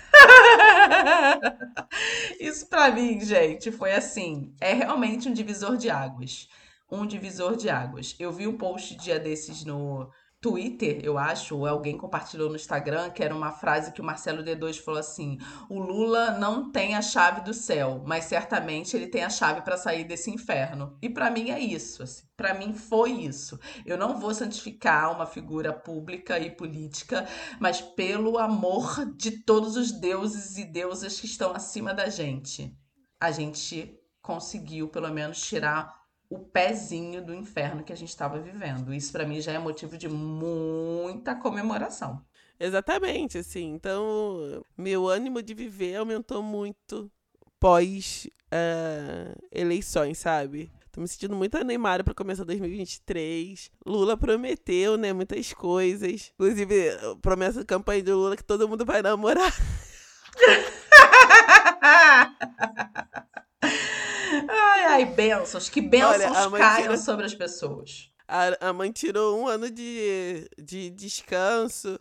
Isso 2.54 2.68
para 2.68 2.94
mim, 2.94 3.20
gente, 3.20 3.72
foi 3.72 3.94
assim. 3.94 4.54
É 4.62 4.74
realmente 4.74 5.28
um 5.28 5.34
divisor 5.34 5.76
de 5.76 5.90
águas. 5.90 6.48
Um 6.92 7.04
divisor 7.04 7.56
de 7.56 7.68
águas. 7.68 8.16
Eu 8.20 8.32
vi 8.32 8.46
um 8.46 8.56
post 8.56 8.96
dia 8.96 9.20
desses 9.20 9.66
no, 9.66 10.08
Twitter, 10.44 11.00
eu 11.02 11.18
acho, 11.18 11.58
ou 11.58 11.66
alguém 11.66 11.98
compartilhou 11.98 12.50
no 12.50 12.58
Instagram, 12.58 13.10
que 13.12 13.24
era 13.24 13.34
uma 13.34 13.54
frase 13.54 13.94
que 13.94 14.02
o 14.02 14.04
Marcelo 14.04 14.44
D2 14.44 14.78
falou 14.78 15.00
assim: 15.00 15.38
o 15.70 15.80
Lula 15.80 16.32
não 16.32 16.70
tem 16.70 16.96
a 16.96 17.02
chave 17.02 17.40
do 17.40 17.54
céu, 17.54 18.04
mas 18.06 18.26
certamente 18.26 18.94
ele 18.94 19.08
tem 19.08 19.24
a 19.24 19.30
chave 19.30 19.62
para 19.62 19.78
sair 19.78 20.04
desse 20.04 20.30
inferno. 20.30 20.98
E 21.02 21.10
para 21.10 21.32
mim 21.32 21.50
é 21.50 21.60
isso, 21.62 22.04
assim, 22.04 22.26
para 22.36 22.54
mim 22.54 22.74
foi 22.74 23.12
isso. 23.12 23.58
Eu 23.86 23.98
não 23.98 24.20
vou 24.20 24.34
santificar 24.34 25.16
uma 25.16 25.26
figura 25.26 25.72
pública 25.72 26.38
e 26.38 26.52
política, 26.52 27.26
mas 27.58 27.80
pelo 27.80 28.38
amor 28.38 29.06
de 29.16 29.44
todos 29.46 29.78
os 29.78 29.94
deuses 29.94 30.58
e 30.58 30.66
deusas 30.66 31.22
que 31.22 31.26
estão 31.26 31.54
acima 31.54 31.94
da 31.94 32.10
gente, 32.10 32.78
a 33.18 33.32
gente 33.32 33.98
conseguiu 34.22 34.90
pelo 34.90 35.10
menos 35.10 35.42
tirar 35.42 36.03
o 36.34 36.40
pezinho 36.40 37.24
do 37.24 37.34
inferno 37.34 37.84
que 37.84 37.94
a 37.94 37.96
gente 37.96 38.10
estava 38.10 38.40
vivendo. 38.40 38.92
Isso 38.92 39.12
para 39.12 39.26
mim 39.26 39.40
já 39.40 39.52
é 39.52 39.60
motivo 39.60 39.96
de 39.98 40.10
muita 40.10 41.36
comemoração. 41.36 42.26
Exatamente, 42.60 43.38
assim. 43.38 43.74
Então, 43.74 44.66
meu 44.76 45.08
ânimo 45.08 45.44
de 45.44 45.54
viver 45.54 45.96
aumentou 45.96 46.42
muito 46.42 47.12
pós 47.60 48.28
uh, 48.52 49.40
eleições, 49.52 50.18
sabe? 50.18 50.72
Tô 50.92 51.02
me 51.02 51.08
sentindo 51.08 51.36
muito 51.36 51.56
animada 51.56 52.04
para 52.04 52.16
começar 52.16 52.44
2023. 52.44 53.70
Lula 53.86 54.18
prometeu, 54.18 54.98
né, 54.98 55.14
muitas 55.14 55.54
coisas. 55.54 56.32
Inclusive, 56.34 56.98
promessa 57.22 57.60
de 57.60 57.66
campanha 57.66 58.02
de 58.02 58.12
Lula 58.12 58.36
que 58.36 58.44
todo 58.44 58.68
mundo 58.68 58.86
vai 58.86 59.04
namorar. 59.04 59.54
Ai, 64.50 64.86
ai, 64.86 65.06
bênçãos. 65.06 65.70
Que 65.70 65.82
bênçãos 65.82 66.38
Olha, 66.38 66.58
caiam 66.58 66.84
tira... 66.84 66.98
sobre 66.98 67.26
as 67.26 67.34
pessoas. 67.34 68.10
A, 68.28 68.70
a 68.70 68.74
mãe 68.74 68.92
tirou 68.92 69.40
um 69.40 69.48
ano 69.48 69.70
de, 69.70 70.50
de 70.58 70.90
descanso, 70.90 72.00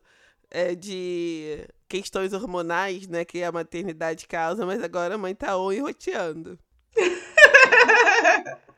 é, 0.51 0.75
de 0.75 1.67
questões 1.89 2.33
hormonais, 2.33 3.07
né? 3.07 3.25
Que 3.25 3.43
a 3.43 3.53
maternidade 3.53 4.27
causa, 4.27 4.65
mas 4.65 4.83
agora 4.83 5.15
a 5.15 5.19
mãe 5.19 5.35
tá 5.35 5.57
on 5.59 5.73
e 5.73 5.81
roteando. 5.81 6.59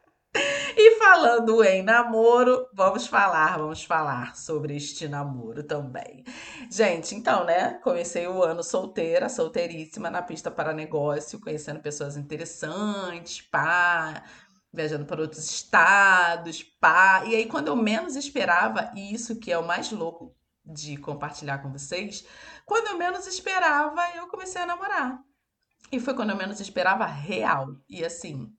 E 0.77 0.99
falando 0.99 1.63
em 1.63 1.83
namoro, 1.83 2.69
vamos 2.73 3.07
falar, 3.07 3.59
vamos 3.59 3.85
falar 3.85 4.37
sobre 4.37 4.77
este 4.77 5.07
namoro 5.07 5.63
também. 5.63 6.25
Gente, 6.69 7.15
então, 7.15 7.45
né? 7.45 7.75
Comecei 7.83 8.27
o 8.27 8.43
ano 8.43 8.63
solteira, 8.63 9.29
solteiríssima, 9.29 10.11
na 10.11 10.21
pista 10.21 10.51
para 10.51 10.73
negócio, 10.73 11.41
conhecendo 11.41 11.81
pessoas 11.81 12.17
interessantes, 12.17 13.41
pá, 13.41 14.25
viajando 14.73 15.05
para 15.07 15.23
outros 15.23 15.49
estados, 15.49 16.63
pá. 16.81 17.23
E 17.25 17.37
aí, 17.37 17.47
quando 17.47 17.69
eu 17.69 17.77
menos 17.77 18.17
esperava, 18.17 18.91
e 18.97 19.15
isso 19.15 19.37
que 19.37 19.53
é 19.53 19.59
o 19.59 19.67
mais 19.67 19.93
louco 19.93 20.35
de 20.65 20.97
compartilhar 20.97 21.59
com 21.59 21.71
vocês, 21.71 22.27
quando 22.67 22.89
eu 22.89 22.99
menos 22.99 23.27
esperava, 23.29 24.03
eu 24.17 24.27
comecei 24.27 24.63
a 24.63 24.67
namorar. 24.67 25.21
E 25.93 26.01
foi 26.01 26.15
quando 26.15 26.31
eu 26.31 26.37
menos 26.37 26.59
esperava 26.59 27.07
real. 27.07 27.69
E 27.89 28.05
assim, 28.05 28.53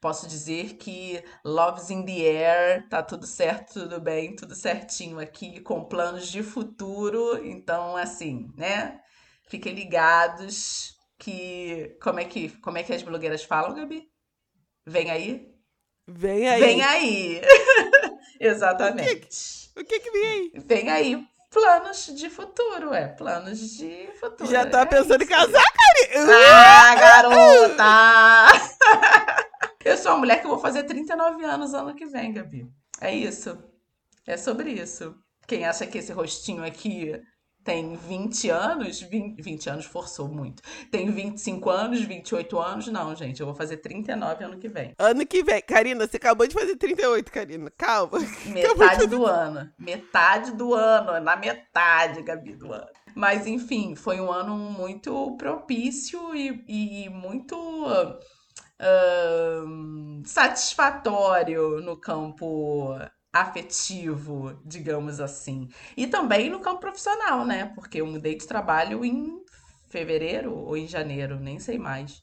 posso 0.00 0.26
dizer 0.26 0.74
que 0.76 1.22
Love's 1.44 1.90
in 1.90 2.04
the 2.04 2.12
Air, 2.12 2.88
tá 2.88 3.02
tudo 3.02 3.26
certo, 3.26 3.80
tudo 3.80 4.00
bem, 4.00 4.36
tudo 4.36 4.54
certinho 4.54 5.18
aqui, 5.18 5.60
com 5.60 5.84
planos 5.84 6.28
de 6.28 6.42
futuro. 6.42 7.44
Então, 7.44 7.96
assim, 7.96 8.50
né? 8.56 9.00
Fiquem 9.48 9.74
ligados 9.74 10.94
que. 11.18 11.96
Como 12.02 12.20
é 12.20 12.24
que, 12.24 12.50
como 12.60 12.78
é 12.78 12.82
que 12.82 12.92
as 12.92 13.02
blogueiras 13.02 13.44
falam, 13.44 13.74
Gabi? 13.74 14.08
Vem 14.86 15.10
aí? 15.10 15.48
Vem 16.08 16.48
aí. 16.48 16.60
Vem 16.60 16.82
aí! 16.82 17.40
Exatamente. 18.38 19.70
O 19.76 19.84
que, 19.84 19.98
que 19.98 20.10
vem 20.10 20.26
aí? 20.26 20.52
Vem 20.54 20.90
aí 20.90 21.26
planos 21.56 22.06
de 22.14 22.28
futuro, 22.28 22.92
é. 22.92 23.08
Planos 23.08 23.58
de 23.58 24.10
futuro. 24.20 24.50
Já 24.50 24.66
tá 24.66 24.82
é 24.82 24.86
pensando 24.86 25.22
isso. 25.22 25.32
em 25.32 25.36
casar, 25.36 25.64
cara? 25.64 25.96
Ah, 26.28 26.94
garota! 26.94 27.75
Eu 30.16 30.20
uma 30.20 30.20
mulher 30.20 30.40
que 30.40 30.46
vou 30.46 30.58
fazer 30.58 30.84
39 30.84 31.44
anos 31.44 31.74
ano 31.74 31.94
que 31.94 32.06
vem, 32.06 32.32
Gabi. 32.32 32.66
É 33.02 33.14
isso. 33.14 33.58
É 34.26 34.36
sobre 34.36 34.70
isso. 34.70 35.14
Quem 35.46 35.66
acha 35.66 35.86
que 35.86 35.98
esse 35.98 36.10
rostinho 36.10 36.64
aqui 36.64 37.12
tem 37.62 37.96
20 37.96 38.48
anos, 38.48 39.02
20, 39.02 39.42
20 39.42 39.68
anos 39.68 39.84
forçou 39.84 40.26
muito. 40.26 40.62
Tem 40.90 41.10
25 41.10 41.68
anos, 41.68 42.00
28 42.00 42.58
anos, 42.58 42.86
não, 42.88 43.14
gente. 43.14 43.40
Eu 43.40 43.46
vou 43.46 43.54
fazer 43.54 43.76
39 43.76 44.44
ano 44.44 44.58
que 44.58 44.70
vem. 44.70 44.94
Ano 44.98 45.26
que 45.26 45.42
vem. 45.42 45.60
Karina, 45.60 46.06
você 46.06 46.16
acabou 46.16 46.46
de 46.46 46.54
fazer 46.54 46.76
38, 46.76 47.30
Karina. 47.30 47.70
Calma. 47.76 48.18
Metade 48.46 49.06
do 49.06 49.26
ano. 49.26 49.70
Metade 49.78 50.52
do 50.52 50.72
ano. 50.72 51.20
Na 51.20 51.36
metade, 51.36 52.22
Gabi, 52.22 52.54
do 52.54 52.72
ano. 52.72 52.86
Mas, 53.14 53.46
enfim, 53.46 53.94
foi 53.94 54.18
um 54.18 54.32
ano 54.32 54.56
muito 54.56 55.36
propício 55.36 56.34
e, 56.34 56.64
e 56.66 57.10
muito 57.10 57.54
satisfatório 60.24 61.80
no 61.80 61.96
campo 61.96 62.94
afetivo, 63.32 64.58
digamos 64.64 65.20
assim. 65.20 65.68
E 65.96 66.06
também 66.06 66.50
no 66.50 66.60
campo 66.60 66.80
profissional, 66.80 67.44
né? 67.44 67.66
Porque 67.74 68.00
eu 68.00 68.06
mudei 68.06 68.34
de 68.36 68.46
trabalho 68.46 69.04
em 69.04 69.40
fevereiro 69.88 70.54
ou 70.54 70.76
em 70.76 70.86
janeiro, 70.88 71.38
nem 71.38 71.58
sei 71.58 71.78
mais. 71.78 72.22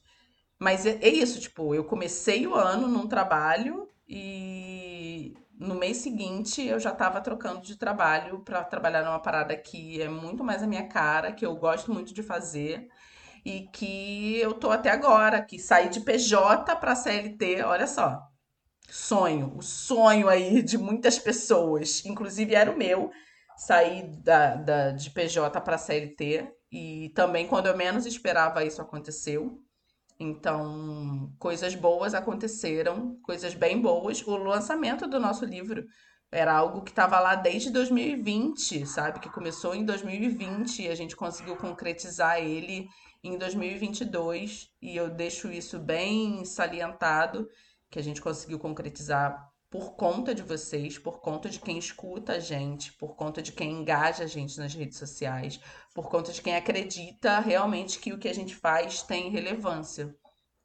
Mas 0.58 0.86
é, 0.86 0.98
é 1.02 1.08
isso, 1.08 1.40
tipo, 1.40 1.74
eu 1.74 1.84
comecei 1.84 2.46
o 2.46 2.54
ano 2.54 2.88
num 2.88 3.06
trabalho 3.06 3.88
e 4.08 5.34
no 5.58 5.74
mês 5.74 5.98
seguinte 5.98 6.62
eu 6.66 6.80
já 6.80 6.92
tava 6.92 7.20
trocando 7.20 7.60
de 7.62 7.76
trabalho 7.76 8.40
para 8.40 8.64
trabalhar 8.64 9.04
numa 9.04 9.20
parada 9.20 9.56
que 9.56 10.00
é 10.02 10.08
muito 10.08 10.44
mais 10.44 10.62
a 10.62 10.66
minha 10.66 10.86
cara, 10.88 11.32
que 11.32 11.46
eu 11.46 11.54
gosto 11.56 11.92
muito 11.92 12.14
de 12.14 12.22
fazer 12.22 12.88
e 13.44 13.68
que 13.72 14.38
eu 14.38 14.54
tô 14.54 14.70
até 14.70 14.90
agora, 14.90 15.42
que 15.42 15.58
saí 15.58 15.88
de 15.88 16.00
PJ 16.00 16.76
para 16.76 16.94
CLT, 16.94 17.62
olha 17.62 17.86
só. 17.86 18.20
Sonho, 18.88 19.54
o 19.56 19.62
sonho 19.62 20.28
aí 20.28 20.62
de 20.62 20.78
muitas 20.78 21.18
pessoas, 21.18 22.04
inclusive 22.04 22.54
era 22.54 22.70
o 22.70 22.76
meu, 22.76 23.10
sair 23.56 24.06
da, 24.22 24.54
da, 24.56 24.90
de 24.90 25.10
PJ 25.10 25.60
para 25.60 25.78
CLT 25.78 26.50
e 26.70 27.10
também 27.14 27.46
quando 27.46 27.66
eu 27.66 27.76
menos 27.76 28.06
esperava 28.06 28.64
isso 28.64 28.80
aconteceu. 28.82 29.60
Então, 30.18 31.32
coisas 31.38 31.74
boas 31.74 32.14
aconteceram, 32.14 33.18
coisas 33.22 33.54
bem 33.54 33.80
boas. 33.80 34.22
O 34.26 34.36
lançamento 34.36 35.06
do 35.06 35.18
nosso 35.18 35.44
livro 35.44 35.84
era 36.30 36.52
algo 36.52 36.82
que 36.82 36.90
estava 36.90 37.18
lá 37.20 37.34
desde 37.34 37.70
2020, 37.70 38.86
sabe? 38.86 39.20
Que 39.20 39.28
começou 39.28 39.74
em 39.74 39.84
2020 39.84 40.82
e 40.82 40.88
a 40.88 40.94
gente 40.94 41.16
conseguiu 41.16 41.56
concretizar 41.56 42.38
ele 42.38 42.88
em 43.24 43.38
2022 43.38 44.70
e 44.82 44.94
eu 44.94 45.08
deixo 45.08 45.50
isso 45.50 45.78
bem 45.78 46.44
salientado 46.44 47.48
que 47.90 47.98
a 47.98 48.02
gente 48.02 48.20
conseguiu 48.20 48.58
concretizar 48.58 49.50
por 49.70 49.96
conta 49.96 50.34
de 50.34 50.42
vocês, 50.42 50.98
por 50.98 51.20
conta 51.20 51.48
de 51.48 51.58
quem 51.58 51.78
escuta 51.78 52.34
a 52.34 52.38
gente, 52.38 52.92
por 52.92 53.16
conta 53.16 53.42
de 53.42 53.50
quem 53.50 53.72
engaja 53.72 54.24
a 54.24 54.26
gente 54.26 54.58
nas 54.58 54.74
redes 54.74 54.98
sociais, 54.98 55.58
por 55.94 56.08
conta 56.08 56.32
de 56.32 56.42
quem 56.42 56.54
acredita 56.54 57.40
realmente 57.40 57.98
que 57.98 58.12
o 58.12 58.18
que 58.18 58.28
a 58.28 58.34
gente 58.34 58.54
faz 58.54 59.02
tem 59.02 59.30
relevância. 59.30 60.14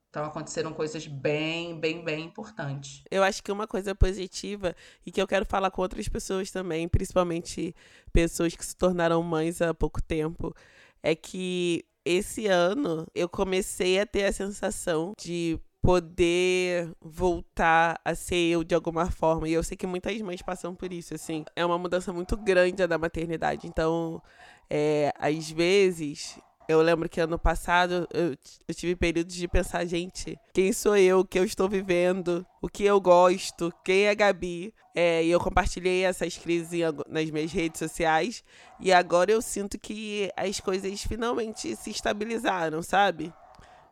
Então 0.10 0.26
aconteceram 0.26 0.74
coisas 0.74 1.08
bem, 1.08 1.80
bem, 1.80 2.04
bem 2.04 2.26
importantes. 2.26 3.04
Eu 3.10 3.24
acho 3.24 3.42
que 3.42 3.52
uma 3.52 3.68
coisa 3.68 3.96
positiva 3.96 4.76
e 5.06 5.12
que 5.12 5.22
eu 5.22 5.28
quero 5.28 5.46
falar 5.46 5.72
com 5.72 5.82
outras 5.82 6.10
pessoas 6.10 6.52
também, 6.52 6.88
principalmente 6.88 7.76
pessoas 8.12 8.56
que 8.56 8.66
se 8.66 8.76
tornaram 8.76 9.24
mães 9.24 9.62
há 9.62 9.74
pouco 9.74 10.02
tempo, 10.02 10.54
é 11.02 11.16
que 11.16 11.86
esse 12.06 12.48
ano 12.48 13.06
eu 13.14 13.28
comecei 13.30 14.00
a 14.00 14.06
ter 14.06 14.26
a 14.26 14.34
sensação 14.34 15.14
de 15.20 15.60
poder 15.82 16.92
voltar 17.02 18.00
a 18.04 18.14
ser 18.14 18.36
eu 18.36 18.64
de 18.64 18.76
alguma 18.76 19.10
forma. 19.10 19.48
E 19.48 19.54
eu 19.54 19.64
sei 19.64 19.78
que 19.78 19.88
muitas 19.88 20.20
mães 20.22 20.42
passam 20.42 20.76
por 20.76 20.92
isso, 20.92 21.14
assim. 21.14 21.46
É 21.56 21.66
uma 21.66 21.78
mudança 21.78 22.12
muito 22.12 22.36
grande 22.36 22.84
a 22.84 22.88
da 22.88 22.98
maternidade. 22.98 23.68
Então, 23.68 24.22
é, 24.70 25.14
às 25.18 25.50
vezes, 25.50 26.38
eu 26.70 26.84
lembro 26.84 27.10
que 27.10 27.20
ano 27.20 27.40
passado 27.40 28.08
eu, 28.14 28.38
eu 28.68 28.76
tive 28.76 28.96
períodos 28.96 29.34
de 29.34 29.48
pensar, 29.48 29.84
gente, 29.86 30.38
quem 30.54 30.72
sou 30.72 30.96
eu, 30.96 31.22
o 31.22 31.26
que 31.26 31.40
eu 31.40 31.44
estou 31.44 31.68
vivendo, 31.68 32.46
o 32.62 32.70
que 32.70 32.84
eu 32.84 33.02
gosto, 33.02 33.74
quem 33.84 34.04
é 34.04 34.12
a 34.12 34.14
Gabi. 34.14 34.72
É, 34.94 35.24
e 35.24 35.32
eu 35.32 35.40
compartilhei 35.40 36.04
essas 36.04 36.38
crises 36.38 36.82
nas 37.08 37.28
minhas 37.32 37.52
redes 37.52 37.80
sociais. 37.80 38.44
E 38.80 38.94
agora 38.94 39.32
eu 39.32 39.42
sinto 39.42 39.80
que 39.80 40.32
as 40.38 40.60
coisas 40.60 41.02
finalmente 41.02 41.76
se 41.76 41.90
estabilizaram, 41.90 42.84
sabe? 42.84 43.34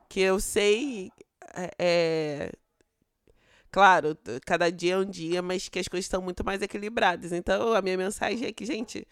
Que 0.07 0.19
eu 0.19 0.39
sei. 0.39 1.11
é, 1.55 1.71
é, 1.79 2.51
claro, 3.71 4.15
cada 4.45 4.71
dia 4.71 4.93
é 4.93 4.97
um 4.99 5.05
dia, 5.05 5.41
mas 5.41 5.67
que 5.67 5.79
as 5.79 5.87
coisas 5.87 6.05
estão 6.05 6.21
muito 6.21 6.45
mais 6.45 6.61
equilibradas. 6.61 7.31
Então, 7.31 7.73
a 7.73 7.81
minha 7.81 7.97
mensagem 7.97 8.47
é 8.47 8.53
que, 8.53 8.65
gente, 8.67 9.07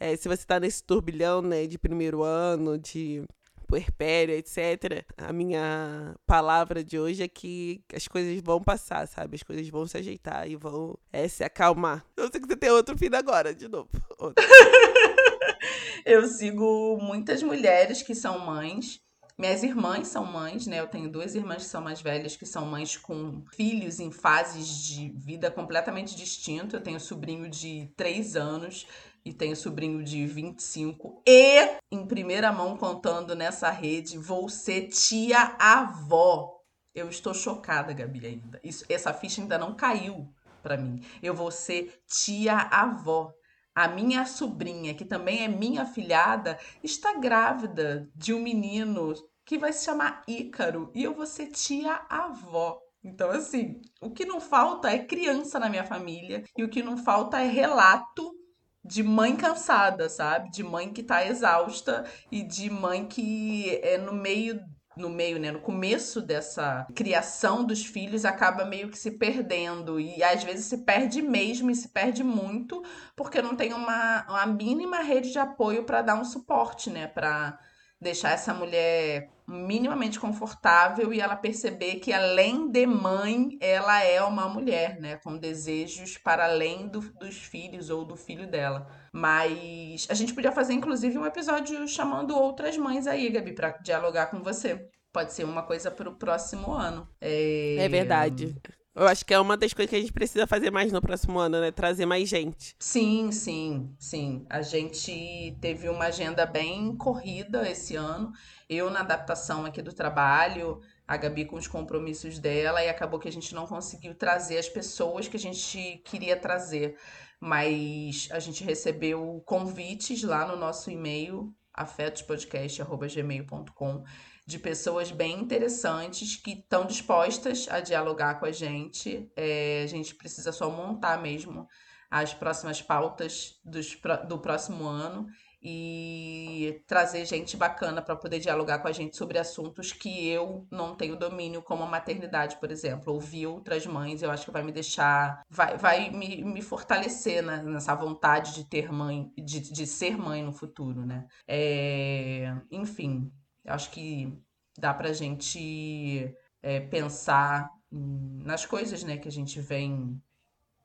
é, 0.00 0.16
se 0.16 0.28
você 0.28 0.44
tá 0.46 0.60
nesse 0.60 0.82
turbilhão, 0.82 1.42
né, 1.42 1.66
de 1.66 1.78
primeiro 1.78 2.22
ano, 2.22 2.78
de 2.78 3.22
puerpério, 3.68 4.34
etc., 4.34 5.04
a 5.16 5.32
minha 5.32 6.16
palavra 6.26 6.82
de 6.82 6.98
hoje 6.98 7.22
é 7.22 7.28
que 7.28 7.82
as 7.94 8.08
coisas 8.08 8.40
vão 8.42 8.62
passar, 8.62 9.06
sabe? 9.06 9.36
As 9.36 9.42
coisas 9.42 9.68
vão 9.68 9.86
se 9.86 9.98
ajeitar 9.98 10.48
e 10.48 10.56
vão 10.56 10.98
é, 11.12 11.28
se 11.28 11.44
acalmar. 11.44 12.04
Eu 12.16 12.30
sei 12.30 12.40
que 12.40 12.46
você 12.46 12.56
tem 12.56 12.70
outro 12.70 12.96
filho 12.96 13.16
agora, 13.16 13.54
de 13.54 13.68
novo. 13.68 13.90
Eu 16.04 16.26
sigo 16.26 16.96
muitas 17.02 17.42
mulheres 17.42 18.02
que 18.02 18.14
são 18.14 18.38
mães. 18.38 19.00
Minhas 19.36 19.62
irmãs 19.62 20.08
são 20.08 20.24
mães, 20.24 20.66
né? 20.66 20.80
Eu 20.80 20.88
tenho 20.88 21.10
duas 21.10 21.34
irmãs 21.34 21.64
que 21.64 21.68
são 21.68 21.82
mais 21.82 22.00
velhas, 22.00 22.34
que 22.34 22.46
são 22.46 22.64
mães 22.64 22.96
com 22.96 23.44
filhos 23.54 24.00
em 24.00 24.10
fases 24.10 24.66
de 24.66 25.10
vida 25.10 25.50
completamente 25.50 26.16
distintas. 26.16 26.72
Eu 26.72 26.80
tenho 26.80 26.98
sobrinho 26.98 27.48
de 27.48 27.92
3 27.96 28.34
anos 28.36 28.86
e 29.24 29.32
tenho 29.32 29.56
sobrinho 29.56 30.02
de 30.02 30.26
25. 30.26 31.22
E, 31.26 31.76
em 31.90 32.06
primeira 32.06 32.52
mão, 32.52 32.76
contando 32.76 33.34
nessa 33.34 33.70
rede, 33.70 34.18
vou 34.18 34.48
ser 34.48 34.88
tia-avó. 34.88 36.58
Eu 36.94 37.08
estou 37.08 37.34
chocada, 37.34 37.92
Gabi, 37.92 38.26
ainda. 38.26 38.60
Isso, 38.62 38.84
essa 38.88 39.12
ficha 39.12 39.40
ainda 39.40 39.58
não 39.58 39.74
caiu 39.74 40.28
pra 40.62 40.76
mim. 40.76 41.04
Eu 41.22 41.34
vou 41.34 41.50
ser 41.50 42.02
tia-avó. 42.06 43.32
A 43.74 43.86
minha 43.86 44.26
sobrinha, 44.26 44.94
que 44.94 45.04
também 45.04 45.44
é 45.44 45.48
minha 45.48 45.84
filhada, 45.86 46.58
está 46.82 47.14
grávida 47.14 48.10
de 48.14 48.34
um 48.34 48.40
menino 48.40 49.14
que 49.46 49.56
vai 49.56 49.72
se 49.72 49.84
chamar 49.84 50.22
Ícaro 50.26 50.90
e 50.94 51.04
eu 51.04 51.14
vou 51.14 51.26
ser 51.26 51.46
tia-avó. 51.46 52.80
Então, 53.02 53.30
assim, 53.30 53.80
o 54.00 54.10
que 54.10 54.24
não 54.24 54.40
falta 54.40 54.90
é 54.90 54.98
criança 54.98 55.58
na 55.58 55.70
minha 55.70 55.84
família 55.84 56.44
e 56.56 56.64
o 56.64 56.68
que 56.68 56.82
não 56.82 56.96
falta 56.96 57.40
é 57.40 57.46
relato 57.46 58.37
de 58.84 59.02
mãe 59.02 59.36
cansada, 59.36 60.08
sabe? 60.08 60.50
De 60.50 60.62
mãe 60.62 60.92
que 60.92 61.02
tá 61.02 61.26
exausta 61.26 62.04
e 62.30 62.42
de 62.42 62.70
mãe 62.70 63.06
que 63.06 63.78
é 63.82 63.98
no 63.98 64.12
meio 64.12 64.60
no 64.98 65.08
meio, 65.08 65.38
né, 65.38 65.52
no 65.52 65.60
começo 65.60 66.20
dessa 66.20 66.84
criação 66.94 67.64
dos 67.64 67.84
filhos 67.86 68.24
acaba 68.24 68.64
meio 68.64 68.90
que 68.90 68.98
se 68.98 69.12
perdendo. 69.12 70.00
E 70.00 70.22
às 70.22 70.42
vezes 70.42 70.66
se 70.66 70.78
perde 70.78 71.22
mesmo 71.22 71.70
e 71.70 71.74
se 71.74 71.88
perde 71.88 72.24
muito 72.24 72.82
porque 73.14 73.40
não 73.40 73.54
tem 73.54 73.72
uma, 73.72 74.26
uma 74.28 74.46
mínima 74.46 75.00
rede 75.00 75.30
de 75.30 75.38
apoio 75.38 75.84
para 75.84 76.02
dar 76.02 76.16
um 76.16 76.24
suporte, 76.24 76.90
né, 76.90 77.06
para 77.06 77.58
deixar 78.00 78.30
essa 78.30 78.52
mulher 78.52 79.30
minimamente 79.48 80.20
confortável 80.20 81.12
e 81.12 81.20
ela 81.20 81.34
perceber 81.34 81.96
que 81.96 82.12
além 82.12 82.70
de 82.70 82.86
mãe, 82.86 83.56
ela 83.60 84.04
é 84.04 84.22
uma 84.22 84.46
mulher, 84.46 85.00
né, 85.00 85.16
com 85.16 85.38
desejos 85.38 86.18
para 86.18 86.44
além 86.44 86.86
do, 86.86 87.00
dos 87.14 87.36
filhos 87.36 87.88
ou 87.88 88.04
do 88.04 88.14
filho 88.14 88.46
dela. 88.46 88.86
Mas 89.10 90.06
a 90.10 90.14
gente 90.14 90.34
podia 90.34 90.52
fazer 90.52 90.74
inclusive 90.74 91.16
um 91.16 91.24
episódio 91.24 91.88
chamando 91.88 92.36
outras 92.36 92.76
mães 92.76 93.06
aí, 93.06 93.30
Gabi, 93.30 93.54
para 93.54 93.70
dialogar 93.78 94.26
com 94.26 94.42
você. 94.42 94.86
Pode 95.10 95.32
ser 95.32 95.44
uma 95.44 95.62
coisa 95.62 95.90
para 95.90 96.10
o 96.10 96.16
próximo 96.16 96.70
ano. 96.70 97.08
É... 97.18 97.76
é 97.78 97.88
verdade. 97.88 98.54
Eu 98.98 99.06
acho 99.06 99.24
que 99.24 99.32
é 99.32 99.38
uma 99.38 99.56
das 99.56 99.72
coisas 99.72 99.88
que 99.88 99.94
a 99.94 100.00
gente 100.00 100.12
precisa 100.12 100.44
fazer 100.44 100.72
mais 100.72 100.90
no 100.90 101.00
próximo 101.00 101.38
ano, 101.38 101.60
né? 101.60 101.70
Trazer 101.70 102.04
mais 102.04 102.28
gente. 102.28 102.74
Sim, 102.80 103.30
sim, 103.30 103.94
sim. 103.96 104.44
A 104.50 104.60
gente 104.60 105.56
teve 105.60 105.88
uma 105.88 106.06
agenda 106.06 106.44
bem 106.44 106.96
corrida 106.96 107.70
esse 107.70 107.94
ano. 107.94 108.32
Eu 108.68 108.90
na 108.90 109.00
adaptação 109.00 109.64
aqui 109.64 109.80
do 109.80 109.94
trabalho, 109.94 110.82
a 111.06 111.16
Gabi 111.16 111.46
com 111.46 111.56
os 111.56 111.66
compromissos 111.66 112.38
dela, 112.38 112.84
e 112.84 112.88
acabou 112.88 113.18
que 113.18 113.28
a 113.28 113.32
gente 113.32 113.54
não 113.54 113.66
conseguiu 113.66 114.14
trazer 114.14 114.58
as 114.58 114.68
pessoas 114.68 115.26
que 115.26 115.38
a 115.38 115.40
gente 115.40 116.02
queria 116.04 116.36
trazer. 116.36 116.98
Mas 117.40 118.28
a 118.30 118.38
gente 118.38 118.62
recebeu 118.62 119.42
convites 119.46 120.22
lá 120.22 120.46
no 120.46 120.56
nosso 120.56 120.90
e-mail, 120.90 121.50
afetospodcast.gmail.com 121.72 124.04
de 124.46 124.58
pessoas 124.58 125.10
bem 125.10 125.40
interessantes 125.40 126.36
que 126.36 126.50
estão 126.52 126.84
dispostas 126.86 127.66
a 127.70 127.80
dialogar 127.80 128.38
com 128.40 128.46
a 128.46 128.52
gente. 128.52 129.30
É, 129.36 129.82
a 129.84 129.86
gente 129.86 130.14
precisa 130.14 130.52
só 130.52 130.70
montar 130.70 131.20
mesmo 131.22 131.68
as 132.10 132.32
próximas 132.32 132.80
pautas 132.80 133.60
dos, 133.64 133.98
do 134.26 134.38
próximo 134.38 134.86
ano 134.86 135.26
e 135.70 136.82
trazer 136.86 137.26
gente 137.26 137.54
bacana 137.54 138.00
para 138.00 138.16
poder 138.16 138.38
dialogar 138.38 138.78
com 138.78 138.88
a 138.88 138.92
gente 138.92 139.18
sobre 139.18 139.38
assuntos 139.38 139.92
que 139.92 140.26
eu 140.26 140.66
não 140.70 140.94
tenho 140.94 141.14
domínio, 141.14 141.60
como 141.60 141.82
a 141.82 141.86
maternidade, 141.86 142.56
por 142.56 142.70
exemplo. 142.70 143.12
Ouvir 143.12 143.46
outras 143.46 143.86
mães, 143.86 144.22
eu 144.22 144.30
acho 144.30 144.46
que 144.46 144.50
vai 144.50 144.62
me 144.62 144.72
deixar, 144.72 145.42
vai, 145.50 145.76
vai 145.76 146.08
me, 146.08 146.42
me 146.42 146.62
fortalecer 146.62 147.42
né, 147.42 147.62
nessa 147.62 147.94
vontade 147.94 148.54
de 148.54 148.64
ter 148.64 148.90
mãe, 148.90 149.30
de, 149.36 149.60
de 149.60 149.86
ser 149.86 150.16
mãe 150.16 150.42
no 150.42 150.52
futuro, 150.52 151.04
né? 151.04 151.26
É, 151.46 152.56
enfim, 152.70 153.30
eu 153.62 153.74
acho 153.74 153.90
que 153.90 154.42
dá 154.78 154.94
para 154.94 155.10
a 155.10 155.12
gente 155.12 156.34
é, 156.62 156.80
pensar 156.80 157.68
nas 157.90 158.64
coisas 158.64 159.04
né, 159.04 159.18
que 159.18 159.28
a 159.28 159.32
gente 159.32 159.60
vem 159.60 160.18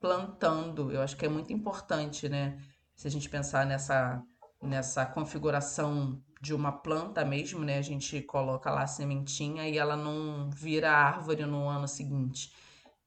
plantando. 0.02 0.92
Eu 0.92 1.02
acho 1.02 1.16
que 1.16 1.26
é 1.26 1.30
muito 1.30 1.54
importante, 1.54 2.28
né? 2.28 2.58
Se 2.94 3.08
a 3.08 3.12
gente 3.12 3.30
pensar 3.30 3.66
nessa, 3.66 4.22
nessa 4.64 5.06
configuração 5.06 6.22
de 6.42 6.54
uma 6.54 6.72
planta 6.72 7.24
mesmo, 7.24 7.64
né? 7.64 7.78
A 7.78 7.82
gente 7.82 8.22
coloca 8.22 8.70
lá 8.72 8.84
a 8.84 8.88
sementinha 8.88 9.68
e 9.68 9.78
ela 9.78 9.96
não 9.96 10.50
vira 10.50 10.92
árvore 10.92 11.46
no 11.46 11.68
ano 11.68 11.88
seguinte. 11.88 12.54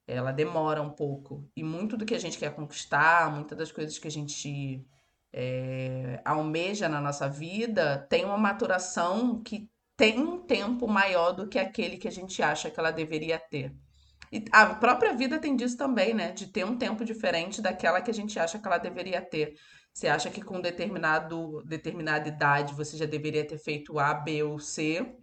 Ela 0.06 0.32
demora 0.32 0.80
um 0.80 0.90
pouco. 0.90 1.48
E 1.56 1.62
muito 1.62 1.96
do 1.96 2.06
que 2.06 2.14
a 2.14 2.18
gente 2.18 2.38
quer 2.38 2.54
conquistar, 2.54 3.30
muitas 3.30 3.58
das 3.58 3.72
coisas 3.72 3.98
que 3.98 4.08
a 4.08 4.10
gente 4.10 4.86
é, 5.32 6.20
almeja 6.24 6.88
na 6.88 7.00
nossa 7.00 7.28
vida, 7.28 8.06
tem 8.08 8.24
uma 8.24 8.38
maturação 8.38 9.42
que 9.42 9.70
tem 9.96 10.18
um 10.18 10.38
tempo 10.38 10.86
maior 10.86 11.32
do 11.32 11.48
que 11.48 11.58
aquele 11.58 11.96
que 11.96 12.08
a 12.08 12.12
gente 12.12 12.42
acha 12.42 12.70
que 12.70 12.78
ela 12.78 12.90
deveria 12.90 13.38
ter. 13.38 13.74
E 14.32 14.44
a 14.52 14.74
própria 14.74 15.14
vida 15.14 15.38
tem 15.38 15.54
disso 15.56 15.76
também, 15.76 16.14
né? 16.14 16.32
De 16.32 16.46
ter 16.46 16.64
um 16.64 16.76
tempo 16.76 17.04
diferente 17.04 17.62
daquela 17.62 18.00
que 18.00 18.10
a 18.10 18.14
gente 18.14 18.38
acha 18.38 18.58
que 18.58 18.66
ela 18.66 18.78
deveria 18.78 19.20
ter. 19.20 19.56
Você 19.96 20.08
acha 20.08 20.28
que 20.28 20.42
com 20.42 20.60
determinado, 20.60 21.62
determinada 21.64 22.28
idade 22.28 22.74
você 22.74 22.98
já 22.98 23.06
deveria 23.06 23.48
ter 23.48 23.56
feito 23.56 23.98
A, 23.98 24.12
B 24.12 24.42
ou 24.42 24.58
C. 24.58 25.16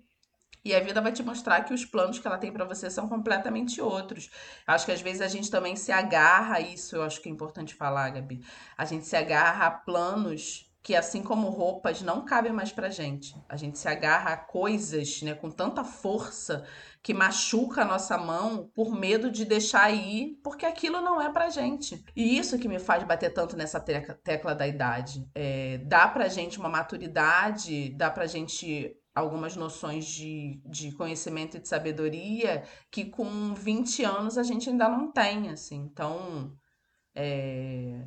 E 0.66 0.74
a 0.74 0.80
vida 0.80 1.00
vai 1.00 1.12
te 1.12 1.22
mostrar 1.22 1.62
que 1.62 1.76
os 1.76 1.86
planos 1.86 2.18
que 2.18 2.26
ela 2.26 2.40
tem 2.40 2.52
para 2.52 2.66
você 2.66 2.90
são 2.90 3.08
completamente 3.08 3.80
outros. 3.80 4.32
Acho 4.66 4.88
que 4.88 4.92
às 4.92 5.00
vezes 5.00 5.22
a 5.22 5.28
gente 5.28 5.52
também 5.52 5.76
se 5.76 5.92
agarra 5.92 6.56
a 6.56 6.60
isso, 6.60 6.96
eu 6.96 7.04
acho 7.04 7.22
que 7.22 7.30
é 7.30 7.32
importante 7.32 7.76
falar, 7.76 8.10
Gabi. 8.10 8.44
A 8.76 8.84
gente 8.84 9.06
se 9.06 9.16
agarra 9.16 9.68
a 9.68 9.72
planos 9.72 10.73
que 10.84 10.94
assim 10.94 11.24
como 11.24 11.50
roupas 11.50 12.02
não 12.02 12.26
cabem 12.26 12.52
mais 12.52 12.74
pra 12.74 12.90
gente. 12.90 13.34
A 13.48 13.56
gente 13.56 13.80
se 13.80 13.88
agarra 13.88 14.34
a 14.34 14.38
coisas, 14.38 15.22
né, 15.22 15.34
com 15.34 15.50
tanta 15.50 15.82
força 15.82 16.66
que 17.02 17.14
machuca 17.14 17.84
a 17.84 17.86
nossa 17.86 18.18
mão 18.18 18.70
por 18.76 18.94
medo 18.94 19.32
de 19.32 19.46
deixar 19.46 19.90
ir, 19.92 20.40
porque 20.44 20.66
aquilo 20.66 21.00
não 21.00 21.22
é 21.22 21.32
pra 21.32 21.50
gente. 21.50 22.04
E 22.14 22.38
isso 22.38 22.60
que 22.60 22.68
me 22.68 22.80
faz 22.80 23.02
bater 23.04 23.34
tanto 23.34 23.56
nessa 23.56 23.80
tecla 23.80 24.54
da 24.54 24.68
idade. 24.68 25.26
É, 25.34 25.78
dá 25.86 26.06
pra 26.08 26.28
gente 26.28 26.60
uma 26.60 26.70
maturidade, 26.70 27.90
dá 27.96 28.12
pra 28.12 28.28
gente 28.28 28.94
algumas 29.16 29.56
noções 29.56 30.06
de, 30.06 30.62
de 30.66 30.92
conhecimento 30.92 31.56
e 31.56 31.60
de 31.62 31.68
sabedoria 31.68 32.64
que 32.92 33.06
com 33.06 33.54
20 33.54 34.04
anos 34.04 34.38
a 34.38 34.44
gente 34.44 34.70
ainda 34.70 34.90
não 34.90 35.12
tem, 35.12 35.50
assim. 35.50 35.78
Então, 35.78 36.52
é, 37.16 38.06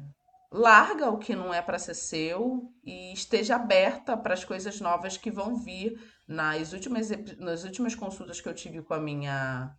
larga 0.56 1.10
o 1.10 1.18
que 1.18 1.36
não 1.36 1.52
é 1.52 1.60
para 1.60 1.78
ser 1.78 1.94
seu 1.94 2.72
e 2.82 3.12
esteja 3.12 3.56
aberta 3.56 4.16
para 4.16 4.34
as 4.34 4.44
coisas 4.44 4.80
novas 4.80 5.16
que 5.16 5.30
vão 5.30 5.56
vir. 5.56 6.00
Nas 6.26 6.72
últimas, 6.72 7.10
nas 7.38 7.62
últimas 7.64 7.94
consultas 7.94 8.40
que 8.40 8.48
eu 8.48 8.54
tive 8.54 8.82
com 8.82 8.94
a 8.94 8.98
minha 8.98 9.72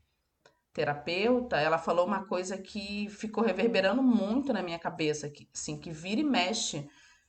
terapeuta, 0.71 1.57
ela 1.57 1.77
falou 1.77 2.05
uma 2.05 2.25
coisa 2.25 2.57
que 2.57 3.09
ficou 3.09 3.43
reverberando 3.43 4.01
muito 4.01 4.53
na 4.53 4.61
minha 4.61 4.79
cabeça, 4.79 5.29
que, 5.29 5.49
assim, 5.53 5.79
que 5.79 5.91
vira 5.91 6.21
e 6.21 6.23
mexe. 6.23 6.87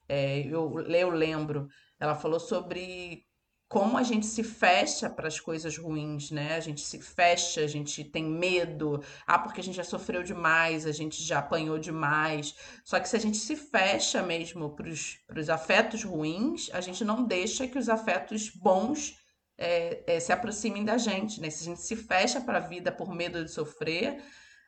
É, 0.09 0.41
eu, 0.41 0.81
eu 0.81 1.11
lembro. 1.11 1.69
Ela 1.99 2.15
falou 2.15 2.39
sobre 2.39 3.28
como 3.69 3.99
a 3.99 4.03
gente 4.03 4.25
se 4.25 4.43
fecha 4.43 5.11
para 5.11 5.29
as 5.29 5.39
coisas 5.39 5.77
ruins, 5.77 6.31
né? 6.31 6.55
A 6.55 6.61
gente 6.61 6.81
se 6.81 6.99
fecha, 7.01 7.61
a 7.61 7.67
gente 7.67 8.03
tem 8.03 8.25
medo, 8.25 9.03
ah, 9.27 9.39
porque 9.39 9.61
a 9.61 9.65
gente 9.65 9.77
já 9.77 9.85
sofreu 9.85 10.23
demais, 10.23 10.87
a 10.87 10.93
gente 10.93 11.23
já 11.23 11.41
apanhou 11.41 11.79
demais. 11.79 12.55
Só 12.83 12.99
que 12.99 13.09
se 13.09 13.17
a 13.17 13.21
gente 13.21 13.37
se 13.37 13.55
fecha 13.55 14.23
mesmo 14.23 14.75
para 14.75 14.89
os 14.89 15.51
afetos 15.51 16.03
ruins, 16.03 16.71
a 16.73 16.81
gente 16.81 17.05
não 17.05 17.25
deixa 17.25 17.69
que 17.69 17.79
os 17.79 17.91
afetos 17.91 18.49
bons 18.49 19.15
é, 19.59 20.17
é, 20.17 20.21
se 20.21 20.33
aproximem 20.33 20.85
da 20.85 20.97
gente, 20.97 21.39
né? 21.39 21.51
Se 21.51 21.63
a 21.63 21.67
gente 21.67 21.83
se 21.83 21.95
fecha 21.95 22.41
para 22.41 22.59
a 22.59 22.67
vida 22.67 22.91
por 22.91 23.15
medo 23.15 23.45
de 23.45 23.51
sofrer, 23.51 24.23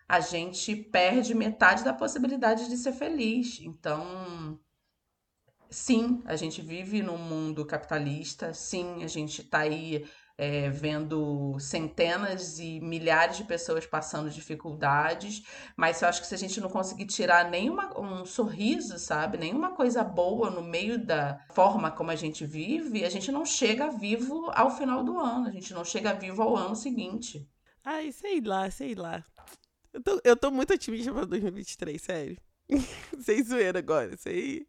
a 0.06 0.20
gente 0.20 0.76
perde 0.76 1.34
metade 1.34 1.84
da 1.84 1.94
possibilidade 1.94 2.68
de 2.68 2.76
ser 2.76 2.92
feliz. 2.92 3.60
Então, 3.62 4.58
sim, 5.70 6.22
a 6.24 6.36
gente 6.36 6.60
vive 6.60 7.02
num 7.02 7.16
mundo 7.16 7.64
capitalista, 7.64 8.52
sim, 8.52 9.02
a 9.02 9.06
gente 9.06 9.42
está 9.42 9.60
aí 9.60 10.04
é, 10.40 10.70
vendo 10.70 11.58
centenas 11.58 12.58
e 12.58 12.80
milhares 12.80 13.36
de 13.36 13.44
pessoas 13.44 13.86
passando 13.86 14.30
dificuldades, 14.30 15.42
mas 15.76 16.00
eu 16.00 16.08
acho 16.08 16.22
que 16.22 16.26
se 16.26 16.34
a 16.34 16.38
gente 16.38 16.58
não 16.60 16.70
conseguir 16.70 17.04
tirar 17.04 17.50
nenhuma 17.50 17.98
um 18.00 18.24
sorriso, 18.24 18.98
sabe, 18.98 19.36
nenhuma 19.36 19.74
coisa 19.74 20.02
boa 20.02 20.48
no 20.50 20.62
meio 20.62 21.04
da 21.04 21.38
forma 21.52 21.90
como 21.90 22.10
a 22.10 22.16
gente 22.16 22.46
vive, 22.46 23.04
a 23.04 23.10
gente 23.10 23.30
não 23.30 23.44
chega 23.44 23.90
vivo 23.90 24.50
ao 24.54 24.70
final 24.70 25.04
do 25.04 25.20
ano, 25.20 25.46
a 25.46 25.52
gente 25.52 25.74
não 25.74 25.84
chega 25.84 26.14
vivo 26.14 26.40
ao 26.40 26.56
ano 26.56 26.74
seguinte. 26.74 27.46
Ai, 27.84 28.10
sei 28.10 28.40
lá, 28.40 28.70
sei 28.70 28.94
lá. 28.94 29.22
Eu 29.92 30.02
tô, 30.02 30.20
eu 30.24 30.36
tô 30.36 30.50
muito 30.50 30.72
otimista 30.72 31.12
pra 31.12 31.26
2023, 31.26 32.00
sério. 32.00 32.38
Sem 33.20 33.42
zoeira 33.42 33.78
agora, 33.78 34.16
sei. 34.16 34.66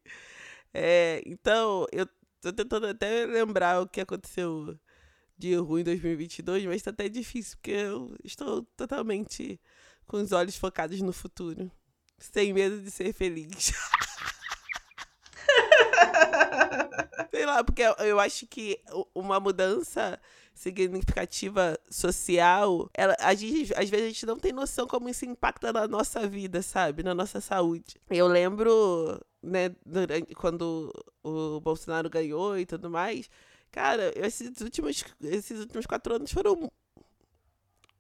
É, 0.74 1.22
então, 1.26 1.86
eu 1.92 2.08
tô 2.42 2.52
tentando 2.54 2.88
até 2.88 3.26
lembrar 3.26 3.82
o 3.82 3.88
que 3.88 4.02
aconteceu 4.02 4.78
de 5.38 5.56
ruim 5.56 5.82
em 5.82 5.86
2022, 5.86 6.66
mas 6.66 6.82
tá 6.82 6.92
até 6.92 7.10
difícil, 7.10 7.58
porque 7.58 7.72
eu 7.72 8.16
estou 8.24 8.64
totalmente 8.78 9.60
com 10.06 10.18
os 10.18 10.32
olhos 10.32 10.56
focados 10.56 11.02
no 11.02 11.12
futuro. 11.12 11.72
Sem 12.20 12.54
medo 12.54 12.80
de 12.80 12.92
ser 12.92 13.14
feliz. 13.14 13.74
Sei 17.32 17.46
lá, 17.46 17.64
porque 17.64 17.82
eu 17.82 18.20
acho 18.20 18.46
que 18.46 18.80
uma 19.16 19.40
mudança 19.40 20.20
significativa 20.54 21.80
social, 21.90 22.90
ela, 22.94 23.16
a 23.20 23.34
gente, 23.34 23.74
às 23.76 23.90
vezes 23.90 24.06
a 24.06 24.10
gente 24.10 24.26
não 24.26 24.38
tem 24.38 24.52
noção 24.54 24.86
como 24.86 25.10
isso 25.10 25.26
impacta 25.26 25.74
na 25.74 25.88
nossa 25.88 26.28
vida, 26.28 26.62
sabe? 26.62 27.02
Na 27.02 27.16
nossa 27.16 27.42
saúde. 27.42 27.96
Eu 28.10 28.28
lembro, 28.28 29.20
né, 29.42 29.76
durante, 29.86 30.34
quando 30.36 30.92
o 31.24 31.60
Bolsonaro 31.60 32.10
ganhou 32.10 32.58
e 32.58 32.66
tudo 32.66 32.90
mais, 32.90 33.30
cara, 33.72 34.12
esses 34.16 34.60
últimos, 34.62 35.04
esses 35.22 35.60
últimos 35.60 35.86
quatro 35.86 36.16
anos 36.16 36.32
foram 36.32 36.72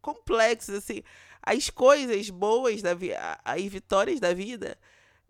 complexos, 0.01 0.75
assim. 0.75 1.03
As 1.41 1.69
coisas 1.69 2.29
boas 2.29 2.81
da 2.81 2.93
vida, 2.93 3.39
as 3.43 3.63
vitórias 3.63 4.19
da 4.19 4.33
vida, 4.33 4.77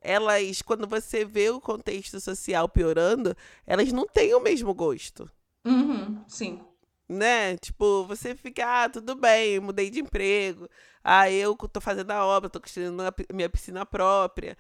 elas, 0.02 0.62
quando 0.62 0.88
você 0.88 1.24
vê 1.24 1.50
o 1.50 1.62
contexto 1.62 2.20
social 2.20 2.68
piorando, 2.68 3.36
elas 3.66 3.92
não 3.92 4.06
têm 4.06 4.34
o 4.34 4.40
mesmo 4.40 4.74
gosto. 4.74 5.30
Uhum, 5.66 6.24
sim 6.28 6.60
né? 7.12 7.58
Tipo, 7.58 8.06
você 8.06 8.34
fica, 8.36 8.84
ah, 8.86 8.90
tudo 8.90 9.16
bem, 9.16 9.60
mudei 9.60 9.90
de 9.90 10.00
emprego. 10.00 10.68
Ah, 11.04 11.30
eu 11.30 11.56
tô 11.56 11.82
fazendo 11.82 12.12
a 12.12 12.26
obra, 12.26 12.50
tô 12.50 12.60
construindo 12.62 13.02
a 13.02 13.14
minha 13.34 13.50
piscina 13.50 13.86
própria. 13.86 14.58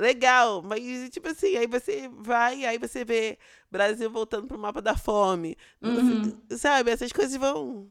Legal, 0.00 0.62
mas 0.62 1.10
tipo 1.10 1.28
assim, 1.28 1.56
aí 1.56 1.66
você 1.66 2.08
vai, 2.12 2.64
aí 2.64 2.78
você 2.78 3.04
vê 3.04 3.38
Brasil 3.70 4.10
voltando 4.10 4.46
pro 4.46 4.58
mapa 4.58 4.80
da 4.80 4.96
fome. 4.96 5.56
Uhum. 5.82 6.40
Sabe, 6.56 6.90
essas 6.90 7.12
coisas 7.12 7.36
vão. 7.36 7.88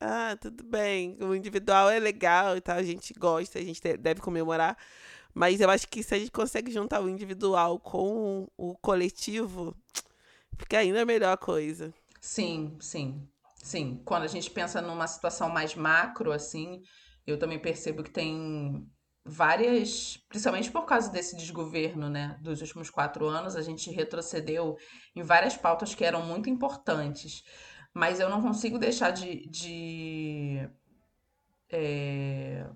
Ah, 0.00 0.36
tudo 0.40 0.64
bem. 0.64 1.16
O 1.20 1.34
individual 1.34 1.88
é 1.90 1.98
legal 1.98 2.56
e 2.56 2.60
tal, 2.60 2.76
a 2.76 2.82
gente 2.82 3.14
gosta, 3.14 3.58
a 3.58 3.62
gente 3.62 3.80
deve 3.96 4.20
comemorar. 4.20 4.76
Mas 5.32 5.60
eu 5.60 5.68
acho 5.68 5.88
que 5.88 6.02
se 6.02 6.14
a 6.14 6.18
gente 6.18 6.30
consegue 6.30 6.70
juntar 6.70 7.00
o 7.00 7.08
individual 7.08 7.78
com 7.80 8.48
o 8.56 8.76
coletivo, 8.76 9.76
fica 10.56 10.78
ainda 10.78 11.02
a 11.02 11.06
melhor 11.06 11.36
coisa. 11.36 11.92
Sim, 12.20 12.76
sim. 12.80 13.28
Sim. 13.56 14.00
Quando 14.04 14.22
a 14.24 14.28
gente 14.28 14.50
pensa 14.50 14.80
numa 14.80 15.06
situação 15.06 15.48
mais 15.48 15.74
macro, 15.74 16.30
assim, 16.30 16.82
eu 17.26 17.38
também 17.38 17.58
percebo 17.58 18.02
que 18.02 18.10
tem 18.10 18.86
várias, 19.24 20.18
principalmente 20.28 20.70
por 20.70 20.84
causa 20.84 21.10
desse 21.10 21.36
desgoverno, 21.36 22.10
né, 22.10 22.36
dos 22.40 22.60
últimos 22.60 22.90
quatro 22.90 23.26
anos, 23.26 23.56
a 23.56 23.62
gente 23.62 23.90
retrocedeu 23.90 24.76
em 25.16 25.22
várias 25.22 25.56
pautas 25.56 25.94
que 25.94 26.04
eram 26.04 26.26
muito 26.26 26.50
importantes. 26.50 27.42
Mas 27.92 28.20
eu 28.20 28.28
não 28.28 28.42
consigo 28.42 28.78
deixar 28.78 29.10
de, 29.10 29.48
de 29.48 30.68
é, 31.70 32.66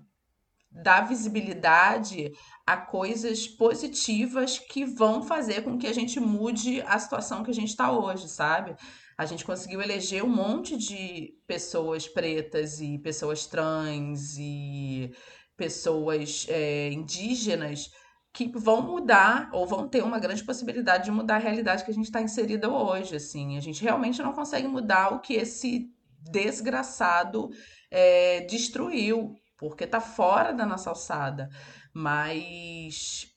dar 0.71 1.07
visibilidade 1.07 2.31
a 2.65 2.77
coisas 2.77 3.47
positivas 3.47 4.57
que 4.57 4.85
vão 4.85 5.21
fazer 5.21 5.63
com 5.63 5.77
que 5.77 5.87
a 5.87 5.93
gente 5.93 6.19
mude 6.19 6.81
a 6.81 6.97
situação 6.97 7.43
que 7.43 7.51
a 7.51 7.53
gente 7.53 7.69
está 7.69 7.91
hoje, 7.91 8.27
sabe? 8.29 8.75
A 9.17 9.25
gente 9.25 9.43
conseguiu 9.43 9.81
eleger 9.81 10.23
um 10.23 10.29
monte 10.29 10.77
de 10.77 11.33
pessoas 11.45 12.07
pretas 12.07 12.79
e 12.79 12.97
pessoas 12.99 13.45
trans 13.45 14.37
e 14.37 15.11
pessoas 15.59 16.47
é, 16.49 16.89
indígenas 16.89 17.91
que 18.31 18.47
vão 18.47 18.81
mudar 18.81 19.49
ou 19.51 19.67
vão 19.67 19.87
ter 19.89 20.01
uma 20.01 20.17
grande 20.17 20.43
possibilidade 20.43 21.03
de 21.03 21.11
mudar 21.11 21.35
a 21.35 21.39
realidade 21.39 21.83
que 21.83 21.91
a 21.91 21.93
gente 21.93 22.05
está 22.05 22.21
inserida 22.21 22.69
hoje. 22.69 23.17
Assim, 23.17 23.57
a 23.57 23.61
gente 23.61 23.83
realmente 23.83 24.21
não 24.21 24.31
consegue 24.31 24.67
mudar 24.67 25.13
o 25.13 25.19
que 25.19 25.33
esse 25.33 25.91
desgraçado 26.21 27.49
é, 27.91 28.41
destruiu, 28.41 29.35
porque 29.57 29.83
está 29.83 29.99
fora 29.99 30.53
da 30.53 30.65
nossa 30.65 30.89
alçada. 30.89 31.49
Mas 31.93 33.28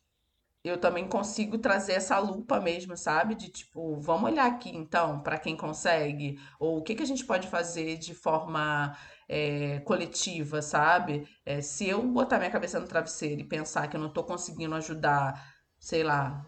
eu 0.64 0.78
também 0.78 1.08
consigo 1.08 1.58
trazer 1.58 1.92
essa 1.94 2.18
lupa 2.18 2.60
mesmo, 2.60 2.96
sabe? 2.96 3.34
De 3.34 3.50
tipo, 3.50 3.98
vamos 4.00 4.30
olhar 4.30 4.46
aqui 4.46 4.70
então 4.70 5.20
para 5.20 5.38
quem 5.38 5.56
consegue, 5.56 6.38
ou 6.58 6.78
o 6.78 6.82
que, 6.82 6.94
que 6.94 7.02
a 7.02 7.06
gente 7.06 7.24
pode 7.24 7.48
fazer 7.48 7.96
de 7.98 8.14
forma 8.14 8.96
é, 9.28 9.80
coletiva, 9.80 10.62
sabe? 10.62 11.26
É, 11.44 11.60
se 11.60 11.88
eu 11.88 12.02
botar 12.02 12.38
minha 12.38 12.50
cabeça 12.50 12.78
no 12.78 12.86
travesseiro 12.86 13.40
e 13.40 13.44
pensar 13.48 13.88
que 13.88 13.96
eu 13.96 14.00
não 14.00 14.08
estou 14.08 14.24
conseguindo 14.24 14.74
ajudar, 14.76 15.52
sei 15.78 16.02
lá, 16.04 16.46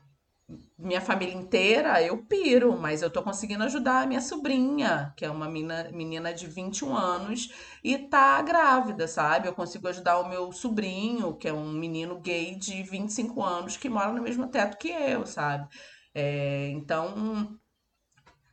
minha 0.79 1.01
família 1.01 1.35
inteira, 1.35 2.03
eu 2.03 2.19
piro, 2.25 2.77
mas 2.79 3.01
eu 3.01 3.11
tô 3.11 3.23
conseguindo 3.23 3.65
ajudar 3.65 4.03
a 4.03 4.07
minha 4.07 4.21
sobrinha, 4.21 5.13
que 5.17 5.25
é 5.25 5.31
uma 5.31 5.49
menina, 5.49 5.91
menina 5.93 6.35
de 6.35 6.47
21 6.47 6.95
anos 6.95 7.51
e 7.83 7.97
tá 7.97 8.43
grávida, 8.43 9.09
sabe? 9.09 9.49
Eu 9.49 9.55
consigo 9.55 9.89
ajudar 9.89 10.19
o 10.21 10.29
meu 10.29 10.53
sobrinho, 10.53 11.35
que 11.37 11.49
é 11.49 11.53
um 11.53 11.73
menino 11.73 12.21
gay 12.21 12.55
de 12.57 12.83
25 12.83 13.43
anos, 13.43 13.77
que 13.77 13.89
mora 13.89 14.13
no 14.13 14.23
mesmo 14.23 14.47
teto 14.49 14.77
que 14.77 14.91
eu, 14.91 15.27
sabe? 15.27 15.69
É, 16.15 16.69
então, 16.71 17.59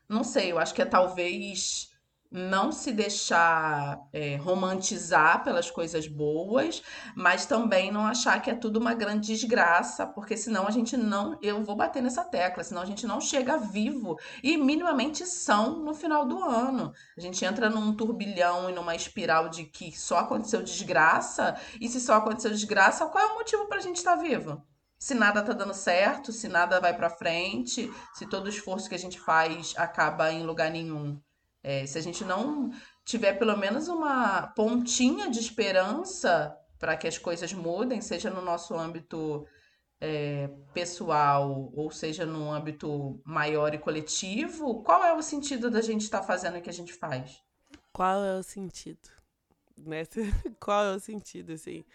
não 0.07 0.23
sei, 0.23 0.51
eu 0.51 0.59
acho 0.59 0.73
que 0.73 0.81
é 0.81 0.85
talvez 0.85 1.90
não 2.31 2.71
se 2.71 2.93
deixar 2.93 4.07
é, 4.13 4.37
romantizar 4.37 5.43
pelas 5.43 5.69
coisas 5.69 6.07
boas, 6.07 6.81
mas 7.13 7.45
também 7.45 7.91
não 7.91 8.05
achar 8.05 8.41
que 8.41 8.49
é 8.49 8.55
tudo 8.55 8.79
uma 8.79 8.93
grande 8.93 9.27
desgraça, 9.27 10.07
porque 10.07 10.37
senão 10.37 10.65
a 10.65 10.71
gente 10.71 10.95
não. 10.95 11.37
Eu 11.41 11.61
vou 11.63 11.75
bater 11.75 12.01
nessa 12.01 12.23
tecla, 12.23 12.63
senão 12.63 12.81
a 12.81 12.85
gente 12.85 13.05
não 13.05 13.19
chega 13.19 13.57
vivo 13.57 14.17
e 14.41 14.55
minimamente 14.55 15.25
são 15.25 15.83
no 15.83 15.93
final 15.93 16.25
do 16.25 16.41
ano. 16.41 16.93
A 17.17 17.21
gente 17.21 17.43
entra 17.43 17.69
num 17.69 17.93
turbilhão 17.93 18.69
e 18.69 18.73
numa 18.73 18.95
espiral 18.95 19.49
de 19.49 19.65
que 19.65 19.91
só 19.97 20.19
aconteceu 20.19 20.63
desgraça, 20.63 21.55
e 21.81 21.89
se 21.89 21.99
só 21.99 22.15
aconteceu 22.15 22.51
desgraça, 22.51 23.05
qual 23.07 23.23
é 23.23 23.27
o 23.27 23.35
motivo 23.35 23.67
para 23.67 23.77
a 23.79 23.81
gente 23.81 23.97
estar 23.97 24.15
tá 24.15 24.21
vivo? 24.21 24.63
se 25.01 25.15
nada 25.15 25.41
tá 25.41 25.51
dando 25.51 25.73
certo, 25.73 26.31
se 26.31 26.47
nada 26.47 26.79
vai 26.79 26.95
para 26.95 27.09
frente, 27.09 27.91
se 28.13 28.27
todo 28.27 28.47
esforço 28.47 28.87
que 28.87 28.93
a 28.93 28.99
gente 28.99 29.19
faz 29.19 29.73
acaba 29.75 30.31
em 30.31 30.43
lugar 30.43 30.69
nenhum. 30.69 31.19
É, 31.63 31.85
se 31.85 31.97
a 31.97 32.01
gente 32.01 32.23
não 32.23 32.71
tiver 33.05 33.33
pelo 33.33 33.55
menos 33.55 33.87
uma 33.87 34.47
pontinha 34.55 35.29
de 35.29 35.39
esperança 35.39 36.55
para 36.79 36.97
que 36.97 37.07
as 37.07 37.17
coisas 37.17 37.53
mudem, 37.53 38.01
seja 38.01 38.29
no 38.29 38.41
nosso 38.41 38.75
âmbito 38.75 39.45
é, 39.99 40.49
pessoal 40.73 41.71
ou 41.75 41.91
seja 41.91 42.25
no 42.25 42.51
âmbito 42.51 43.21
maior 43.23 43.73
e 43.75 43.77
coletivo, 43.77 44.81
qual 44.83 45.03
é 45.03 45.13
o 45.13 45.21
sentido 45.21 45.69
da 45.69 45.81
gente 45.81 46.01
estar 46.01 46.21
tá 46.21 46.25
fazendo 46.25 46.57
o 46.57 46.61
que 46.61 46.69
a 46.69 46.73
gente 46.73 46.93
faz? 46.93 47.39
Qual 47.93 48.23
é 48.23 48.35
o 48.35 48.41
sentido? 48.41 49.09
Né? 49.77 50.03
qual 50.59 50.85
é 50.85 50.95
o 50.95 50.99
sentido, 50.99 51.53
assim? 51.53 51.85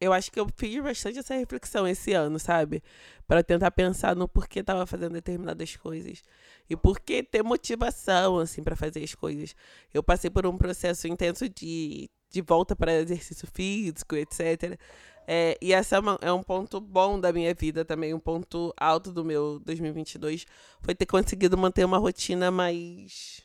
Eu 0.00 0.12
acho 0.12 0.32
que 0.32 0.40
eu 0.40 0.48
fiz 0.56 0.82
bastante 0.82 1.18
essa 1.18 1.34
reflexão 1.34 1.86
esse 1.86 2.12
ano, 2.12 2.38
sabe? 2.38 2.82
Para 3.28 3.42
tentar 3.42 3.70
pensar 3.70 4.16
no 4.16 4.26
porquê 4.26 4.60
estava 4.60 4.86
fazendo 4.86 5.12
determinadas 5.12 5.76
coisas 5.76 6.22
e 6.68 6.76
por 6.76 6.98
que 7.00 7.22
ter 7.22 7.42
motivação 7.42 8.38
assim 8.38 8.62
para 8.62 8.74
fazer 8.74 9.04
as 9.04 9.14
coisas. 9.14 9.54
Eu 9.92 10.02
passei 10.02 10.30
por 10.30 10.46
um 10.46 10.56
processo 10.56 11.06
intenso 11.06 11.48
de, 11.48 12.08
de 12.30 12.40
volta 12.40 12.74
para 12.74 12.94
exercício 12.94 13.46
físico, 13.52 14.16
etc. 14.16 14.78
É, 15.26 15.58
e 15.60 15.72
essa 15.72 15.96
é, 15.96 15.98
uma, 15.98 16.18
é 16.22 16.32
um 16.32 16.42
ponto 16.42 16.80
bom 16.80 17.20
da 17.20 17.32
minha 17.32 17.52
vida 17.54 17.84
também, 17.84 18.14
um 18.14 18.18
ponto 18.18 18.72
alto 18.76 19.12
do 19.12 19.24
meu 19.24 19.60
2022 19.60 20.46
foi 20.80 20.94
ter 20.94 21.06
conseguido 21.06 21.58
manter 21.58 21.84
uma 21.84 21.98
rotina 21.98 22.50
mais 22.50 23.42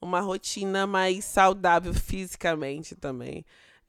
uma 0.00 0.20
rotina 0.20 0.86
mais 0.86 1.24
saudável 1.24 1.92
fisicamente 1.94 2.94
também 2.94 3.44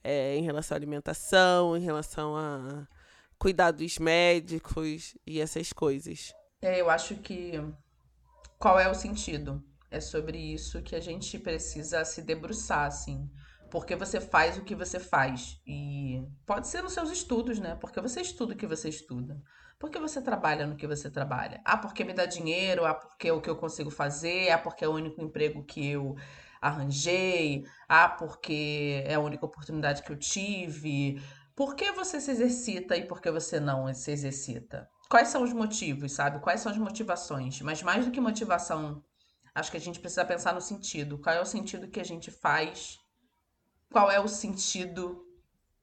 é, 0.07 0.37
em 0.37 0.43
relação 0.43 0.73
à 0.73 0.77
alimentação, 0.77 1.75
em 1.75 1.81
relação 1.81 2.37
a 2.37 2.87
cuidados 3.37 3.99
médicos 3.99 5.17
e 5.27 5.41
essas 5.41 5.73
coisas. 5.73 6.33
É, 6.61 6.79
eu 6.79 6.89
acho 6.89 7.15
que 7.17 7.61
qual 8.57 8.79
é 8.79 8.89
o 8.89 8.95
sentido? 8.95 9.61
É 9.91 9.99
sobre 9.99 10.37
isso 10.37 10.81
que 10.81 10.95
a 10.95 11.01
gente 11.01 11.37
precisa 11.37 12.05
se 12.05 12.21
debruçar, 12.21 12.85
assim. 12.85 13.29
Porque 13.69 13.97
você 13.97 14.21
faz 14.21 14.57
o 14.57 14.63
que 14.63 14.75
você 14.75 14.97
faz. 14.97 15.61
E 15.67 16.23
pode 16.45 16.69
ser 16.69 16.81
nos 16.81 16.93
seus 16.93 17.11
estudos, 17.11 17.59
né? 17.59 17.75
Porque 17.75 17.99
você 17.99 18.21
estuda 18.21 18.53
o 18.53 18.57
que 18.57 18.65
você 18.65 18.87
estuda. 18.87 19.41
Porque 19.77 19.99
você 19.99 20.21
trabalha 20.21 20.65
no 20.65 20.77
que 20.77 20.87
você 20.87 21.09
trabalha. 21.09 21.61
Ah, 21.65 21.77
porque 21.77 22.05
me 22.05 22.13
dá 22.13 22.25
dinheiro, 22.25 22.85
ah, 22.85 22.93
porque 22.93 23.27
é 23.27 23.33
o 23.33 23.41
que 23.41 23.49
eu 23.49 23.57
consigo 23.57 23.91
fazer, 23.91 24.51
ah, 24.51 24.57
porque 24.57 24.85
é 24.85 24.87
o 24.87 24.93
único 24.93 25.21
emprego 25.21 25.63
que 25.65 25.85
eu 25.85 26.15
arranjei, 26.61 27.65
ah, 27.87 28.09
porque 28.09 29.03
é 29.05 29.15
a 29.15 29.19
única 29.19 29.45
oportunidade 29.45 30.03
que 30.03 30.11
eu 30.11 30.17
tive. 30.17 31.21
Por 31.55 31.75
que 31.75 31.91
você 31.91 32.21
se 32.21 32.31
exercita 32.31 32.95
e 32.95 33.07
por 33.07 33.21
que 33.21 33.31
você 33.31 33.59
não 33.59 33.91
se 33.93 34.11
exercita? 34.11 34.87
Quais 35.09 35.29
são 35.29 35.43
os 35.43 35.53
motivos, 35.53 36.11
sabe? 36.11 36.39
Quais 36.39 36.61
são 36.61 36.71
as 36.71 36.77
motivações? 36.77 37.61
Mas 37.61 37.81
mais 37.81 38.05
do 38.05 38.11
que 38.11 38.19
motivação, 38.19 39.03
acho 39.55 39.71
que 39.71 39.77
a 39.77 39.79
gente 39.79 39.99
precisa 39.99 40.25
pensar 40.25 40.53
no 40.53 40.61
sentido. 40.61 41.17
Qual 41.17 41.35
é 41.35 41.41
o 41.41 41.45
sentido 41.45 41.87
que 41.87 41.99
a 41.99 42.03
gente 42.03 42.29
faz? 42.29 42.99
Qual 43.91 44.11
é 44.11 44.19
o 44.19 44.27
sentido 44.27 45.25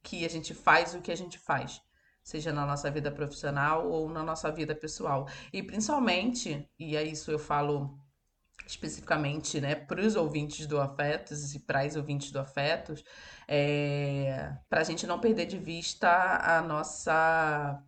que 0.02 0.24
a 0.24 0.30
gente 0.30 0.52
faz 0.54 0.94
o 0.94 1.00
que 1.00 1.10
a 1.10 1.16
gente 1.16 1.38
faz? 1.38 1.80
Seja 2.22 2.52
na 2.52 2.64
nossa 2.64 2.90
vida 2.90 3.10
profissional 3.10 3.90
ou 3.90 4.08
na 4.08 4.22
nossa 4.22 4.52
vida 4.52 4.74
pessoal. 4.74 5.26
E 5.52 5.62
principalmente, 5.62 6.68
e 6.78 6.96
é 6.96 7.02
isso 7.02 7.30
eu 7.30 7.38
falo 7.38 7.98
especificamente 8.66 9.60
né, 9.60 9.74
para 9.74 10.00
os 10.00 10.16
ouvintes 10.16 10.66
do 10.66 10.80
Afetos 10.80 11.54
e 11.54 11.58
para 11.60 11.82
as 11.82 11.96
ouvintes 11.96 12.30
do 12.30 12.38
Afetos, 12.38 13.04
é, 13.46 14.52
para 14.68 14.80
a 14.80 14.84
gente 14.84 15.06
não 15.06 15.18
perder 15.18 15.46
de 15.46 15.58
vista 15.58 16.08
a 16.08 16.62
nossa 16.62 17.82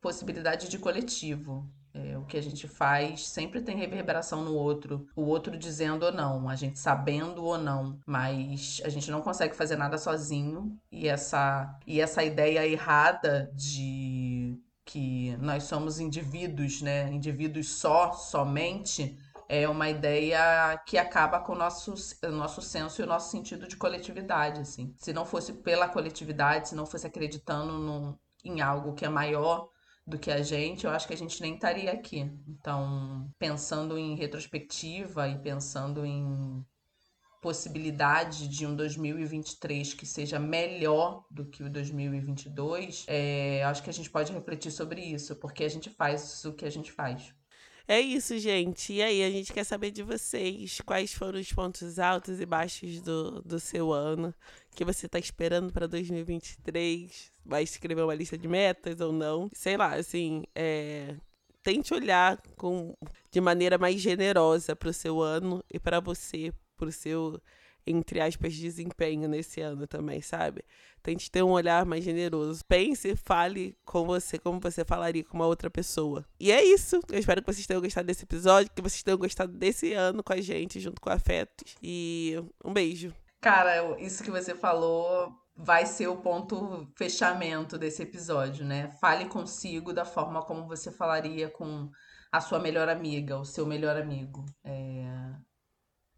possibilidade 0.00 0.68
de 0.68 0.78
coletivo. 0.78 1.68
É, 1.92 2.16
o 2.16 2.24
que 2.24 2.36
a 2.36 2.42
gente 2.42 2.68
faz 2.68 3.26
sempre 3.26 3.60
tem 3.60 3.76
reverberação 3.76 4.44
no 4.44 4.54
outro, 4.54 5.08
o 5.16 5.22
outro 5.22 5.58
dizendo 5.58 6.04
ou 6.04 6.12
não, 6.12 6.48
a 6.48 6.54
gente 6.54 6.78
sabendo 6.78 7.42
ou 7.42 7.58
não, 7.58 7.98
mas 8.06 8.80
a 8.84 8.88
gente 8.88 9.10
não 9.10 9.20
consegue 9.20 9.56
fazer 9.56 9.74
nada 9.74 9.98
sozinho 9.98 10.78
e 10.92 11.08
essa, 11.08 11.76
e 11.84 12.00
essa 12.00 12.22
ideia 12.22 12.64
errada 12.64 13.50
de 13.56 14.56
que 14.84 15.36
nós 15.38 15.64
somos 15.64 16.00
indivíduos, 16.00 16.80
né? 16.82 17.12
Indivíduos 17.12 17.74
só, 17.74 18.12
somente, 18.12 19.16
é 19.52 19.68
uma 19.68 19.90
ideia 19.90 20.80
que 20.86 20.96
acaba 20.96 21.40
com 21.40 21.54
o 21.54 21.58
nosso, 21.58 21.92
o 22.22 22.30
nosso 22.30 22.62
senso 22.62 23.00
e 23.00 23.04
o 23.04 23.06
nosso 23.06 23.32
sentido 23.32 23.66
de 23.66 23.76
coletividade, 23.76 24.60
assim. 24.60 24.94
Se 24.96 25.12
não 25.12 25.26
fosse 25.26 25.54
pela 25.54 25.88
coletividade, 25.88 26.68
se 26.68 26.76
não 26.76 26.86
fosse 26.86 27.04
acreditando 27.04 28.16
em 28.44 28.60
algo 28.60 28.94
que 28.94 29.04
é 29.04 29.08
maior 29.08 29.68
do 30.06 30.20
que 30.20 30.30
a 30.30 30.40
gente, 30.40 30.86
eu 30.86 30.92
acho 30.92 31.08
que 31.08 31.14
a 31.14 31.16
gente 31.16 31.42
nem 31.42 31.54
estaria 31.54 31.90
aqui. 31.90 32.20
Então, 32.46 33.28
pensando 33.40 33.98
em 33.98 34.14
retrospectiva 34.14 35.26
e 35.26 35.36
pensando 35.40 36.06
em 36.06 36.64
possibilidade 37.42 38.46
de 38.46 38.64
um 38.64 38.76
2023 38.76 39.94
que 39.94 40.06
seja 40.06 40.38
melhor 40.38 41.24
do 41.28 41.44
que 41.44 41.64
o 41.64 41.70
2022, 41.70 43.04
é, 43.08 43.64
acho 43.64 43.82
que 43.82 43.90
a 43.90 43.92
gente 43.92 44.10
pode 44.10 44.32
refletir 44.32 44.70
sobre 44.70 45.00
isso, 45.00 45.34
porque 45.34 45.64
a 45.64 45.68
gente 45.68 45.90
faz 45.90 46.44
o 46.44 46.52
que 46.52 46.64
a 46.64 46.70
gente 46.70 46.92
faz. 46.92 47.34
É 47.90 48.00
isso, 48.00 48.38
gente. 48.38 48.92
E 48.92 49.02
aí, 49.02 49.20
a 49.20 49.28
gente 49.30 49.52
quer 49.52 49.64
saber 49.64 49.90
de 49.90 50.00
vocês 50.00 50.80
quais 50.86 51.12
foram 51.12 51.40
os 51.40 51.52
pontos 51.52 51.98
altos 51.98 52.40
e 52.40 52.46
baixos 52.46 53.00
do, 53.00 53.42
do 53.42 53.58
seu 53.58 53.92
ano, 53.92 54.32
que 54.76 54.84
você 54.84 55.06
está 55.06 55.18
esperando 55.18 55.72
para 55.72 55.88
2023. 55.88 57.32
Vai 57.44 57.64
escrever 57.64 58.04
uma 58.04 58.14
lista 58.14 58.38
de 58.38 58.46
metas 58.46 59.00
ou 59.00 59.12
não? 59.12 59.50
Sei 59.52 59.76
lá, 59.76 59.94
assim, 59.96 60.44
é, 60.54 61.16
tente 61.64 61.92
olhar 61.92 62.40
com, 62.56 62.94
de 63.28 63.40
maneira 63.40 63.76
mais 63.76 64.00
generosa 64.00 64.76
para 64.76 64.90
o 64.90 64.94
seu 64.94 65.20
ano 65.20 65.60
e 65.68 65.80
para 65.80 65.98
você, 65.98 66.52
para 66.76 66.90
o 66.90 66.92
seu, 66.92 67.42
entre 67.90 68.20
aspas, 68.20 68.54
desempenho 68.54 69.28
nesse 69.28 69.60
ano 69.60 69.86
também, 69.86 70.20
sabe? 70.20 70.64
Tente 71.02 71.30
ter 71.30 71.42
um 71.42 71.50
olhar 71.50 71.84
mais 71.84 72.04
generoso. 72.04 72.64
Pense, 72.66 73.16
fale 73.16 73.76
com 73.84 74.04
você 74.04 74.38
como 74.38 74.60
você 74.60 74.84
falaria 74.84 75.24
com 75.24 75.36
uma 75.36 75.46
outra 75.46 75.70
pessoa. 75.70 76.24
E 76.38 76.52
é 76.52 76.62
isso. 76.64 77.00
Eu 77.10 77.18
espero 77.18 77.42
que 77.42 77.52
vocês 77.52 77.66
tenham 77.66 77.80
gostado 77.80 78.06
desse 78.06 78.24
episódio, 78.24 78.70
que 78.74 78.82
vocês 78.82 79.02
tenham 79.02 79.18
gostado 79.18 79.52
desse 79.52 79.92
ano 79.92 80.22
com 80.22 80.32
a 80.32 80.40
gente, 80.40 80.78
junto 80.78 81.00
com 81.00 81.10
Afetos. 81.10 81.76
E 81.82 82.36
um 82.64 82.72
beijo. 82.72 83.14
Cara, 83.40 83.98
isso 84.00 84.22
que 84.22 84.30
você 84.30 84.54
falou 84.54 85.32
vai 85.56 85.86
ser 85.86 86.08
o 86.08 86.16
ponto 86.16 86.90
fechamento 86.96 87.78
desse 87.78 88.02
episódio, 88.02 88.64
né? 88.64 88.90
Fale 89.00 89.26
consigo 89.26 89.92
da 89.92 90.04
forma 90.04 90.42
como 90.42 90.66
você 90.66 90.90
falaria 90.90 91.48
com 91.48 91.90
a 92.32 92.40
sua 92.40 92.58
melhor 92.58 92.88
amiga, 92.88 93.38
o 93.38 93.44
seu 93.44 93.66
melhor 93.66 93.96
amigo. 93.96 94.44
É, 94.64 95.32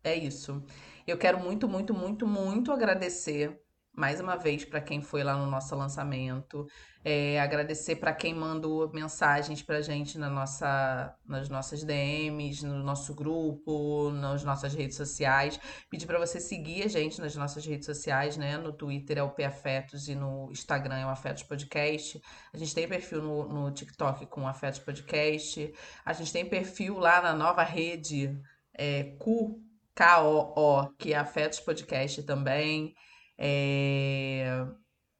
é 0.05 0.17
isso. 0.17 0.63
Eu 1.07 1.19
quero 1.19 1.39
muito, 1.39 1.69
muito, 1.69 1.95
muito, 1.95 2.27
muito 2.27 2.73
agradecer 2.73 3.63
mais 3.95 4.21
uma 4.21 4.37
vez 4.37 4.65
para 4.65 4.81
quem 4.81 5.03
foi 5.03 5.23
lá 5.23 5.37
no 5.37 5.47
nosso 5.47 5.77
lançamento, 5.77 6.67
é, 7.05 7.39
agradecer 7.39 7.97
para 7.97 8.13
quem 8.15 8.35
mandou 8.35 8.91
mensagens 8.91 9.61
para 9.61 9.83
gente 9.83 10.17
na 10.17 10.31
nossa, 10.31 11.15
nas 11.27 11.49
nossas 11.51 11.85
DMs, 11.85 12.65
no 12.65 12.83
nosso 12.83 13.15
grupo, 13.15 14.11
nas 14.13 14.43
nossas 14.45 14.73
redes 14.73 14.97
sociais. 14.97 15.61
Pedir 15.91 16.07
para 16.07 16.19
você 16.19 16.41
seguir 16.41 16.85
a 16.85 16.89
gente 16.89 17.21
nas 17.21 17.37
nossas 17.37 17.67
redes 17.67 17.85
sociais, 17.85 18.37
né? 18.37 18.57
No 18.57 18.73
Twitter 18.73 19.19
é 19.19 19.23
o 19.23 19.31
P 19.31 19.45
Afetos 19.45 20.09
e 20.09 20.15
no 20.15 20.49
Instagram 20.51 20.97
é 20.97 21.07
o 21.07 21.11
Afetos 21.11 21.43
Podcast. 21.43 22.23
A 22.53 22.57
gente 22.57 22.75
tem 22.75 22.89
perfil 22.89 23.21
no, 23.21 23.49
no 23.49 23.71
TikTok 23.73 24.25
com 24.27 24.49
Afetos 24.49 24.81
Podcast. 24.81 25.75
A 26.05 26.13
gente 26.15 26.33
tem 26.33 26.49
perfil 26.49 26.99
lá 26.99 27.21
na 27.21 27.35
nova 27.35 27.63
rede 27.63 28.41
é, 28.73 29.17
Q, 29.19 29.61
K-O-O, 29.95 30.89
que 30.99 31.13
é 31.13 31.17
Afetos 31.17 31.61
Podcast 31.61 32.23
também. 32.23 32.95
É... 33.39 34.67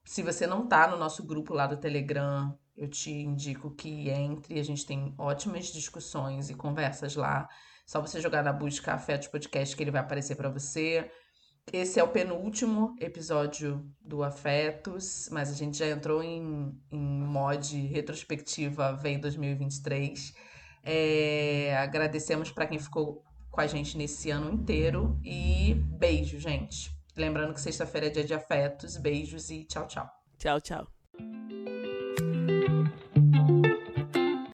Se 0.05 0.23
você 0.23 0.47
não 0.47 0.67
tá 0.67 0.89
no 0.89 0.97
nosso 0.97 1.25
grupo 1.25 1.55
lá 1.55 1.67
do 1.67 1.77
Telegram, 1.77 2.59
eu 2.77 2.89
te 2.89 3.11
indico 3.11 3.75
que 3.75 4.11
entre. 4.11 4.59
A 4.59 4.65
gente 4.65 4.87
tem 4.87 5.15
ótimas 5.19 5.67
discussões 5.67 6.51
e 6.51 6.55
conversas 6.55 7.17
lá. 7.17 7.49
Só 7.87 8.01
você 8.01 8.21
jogar 8.21 8.43
na 8.43 8.53
busca 8.53 8.93
Afetos 8.93 9.29
Podcast 9.29 9.77
que 9.77 9.83
ele 9.83 9.91
vai 9.91 10.01
aparecer 10.01 10.37
para 10.37 10.49
você. 10.49 11.11
Esse 11.71 12.01
é 12.01 12.03
o 12.03 12.09
penúltimo 12.09 12.97
episódio 13.01 13.89
do 14.01 14.25
Afetos, 14.25 15.29
mas 15.31 15.51
a 15.51 15.55
gente 15.55 15.79
já 15.79 15.87
entrou 15.87 16.23
em, 16.23 16.77
em 16.91 17.23
mod 17.23 17.77
retrospectiva 17.87 18.95
Vem 18.95 19.21
2023. 19.21 20.35
É, 20.83 21.77
agradecemos 21.77 22.51
para 22.51 22.67
quem 22.67 22.81
ficou 22.81 23.23
com 23.53 23.61
a 23.61 23.67
gente 23.67 23.97
nesse 23.97 24.31
ano 24.31 24.51
inteiro 24.51 25.21
e 25.23 25.75
beijo, 25.75 26.41
gente. 26.41 26.91
Lembrando 27.15 27.53
que 27.53 27.61
sexta-feira 27.61 28.07
é 28.07 28.11
dia 28.11 28.25
de 28.25 28.35
afetos, 28.35 28.97
beijos 28.97 29.51
e 29.51 29.65
tchau, 29.65 29.87
tchau. 29.87 30.11
Tchau, 30.39 30.61
tchau. 30.61 30.92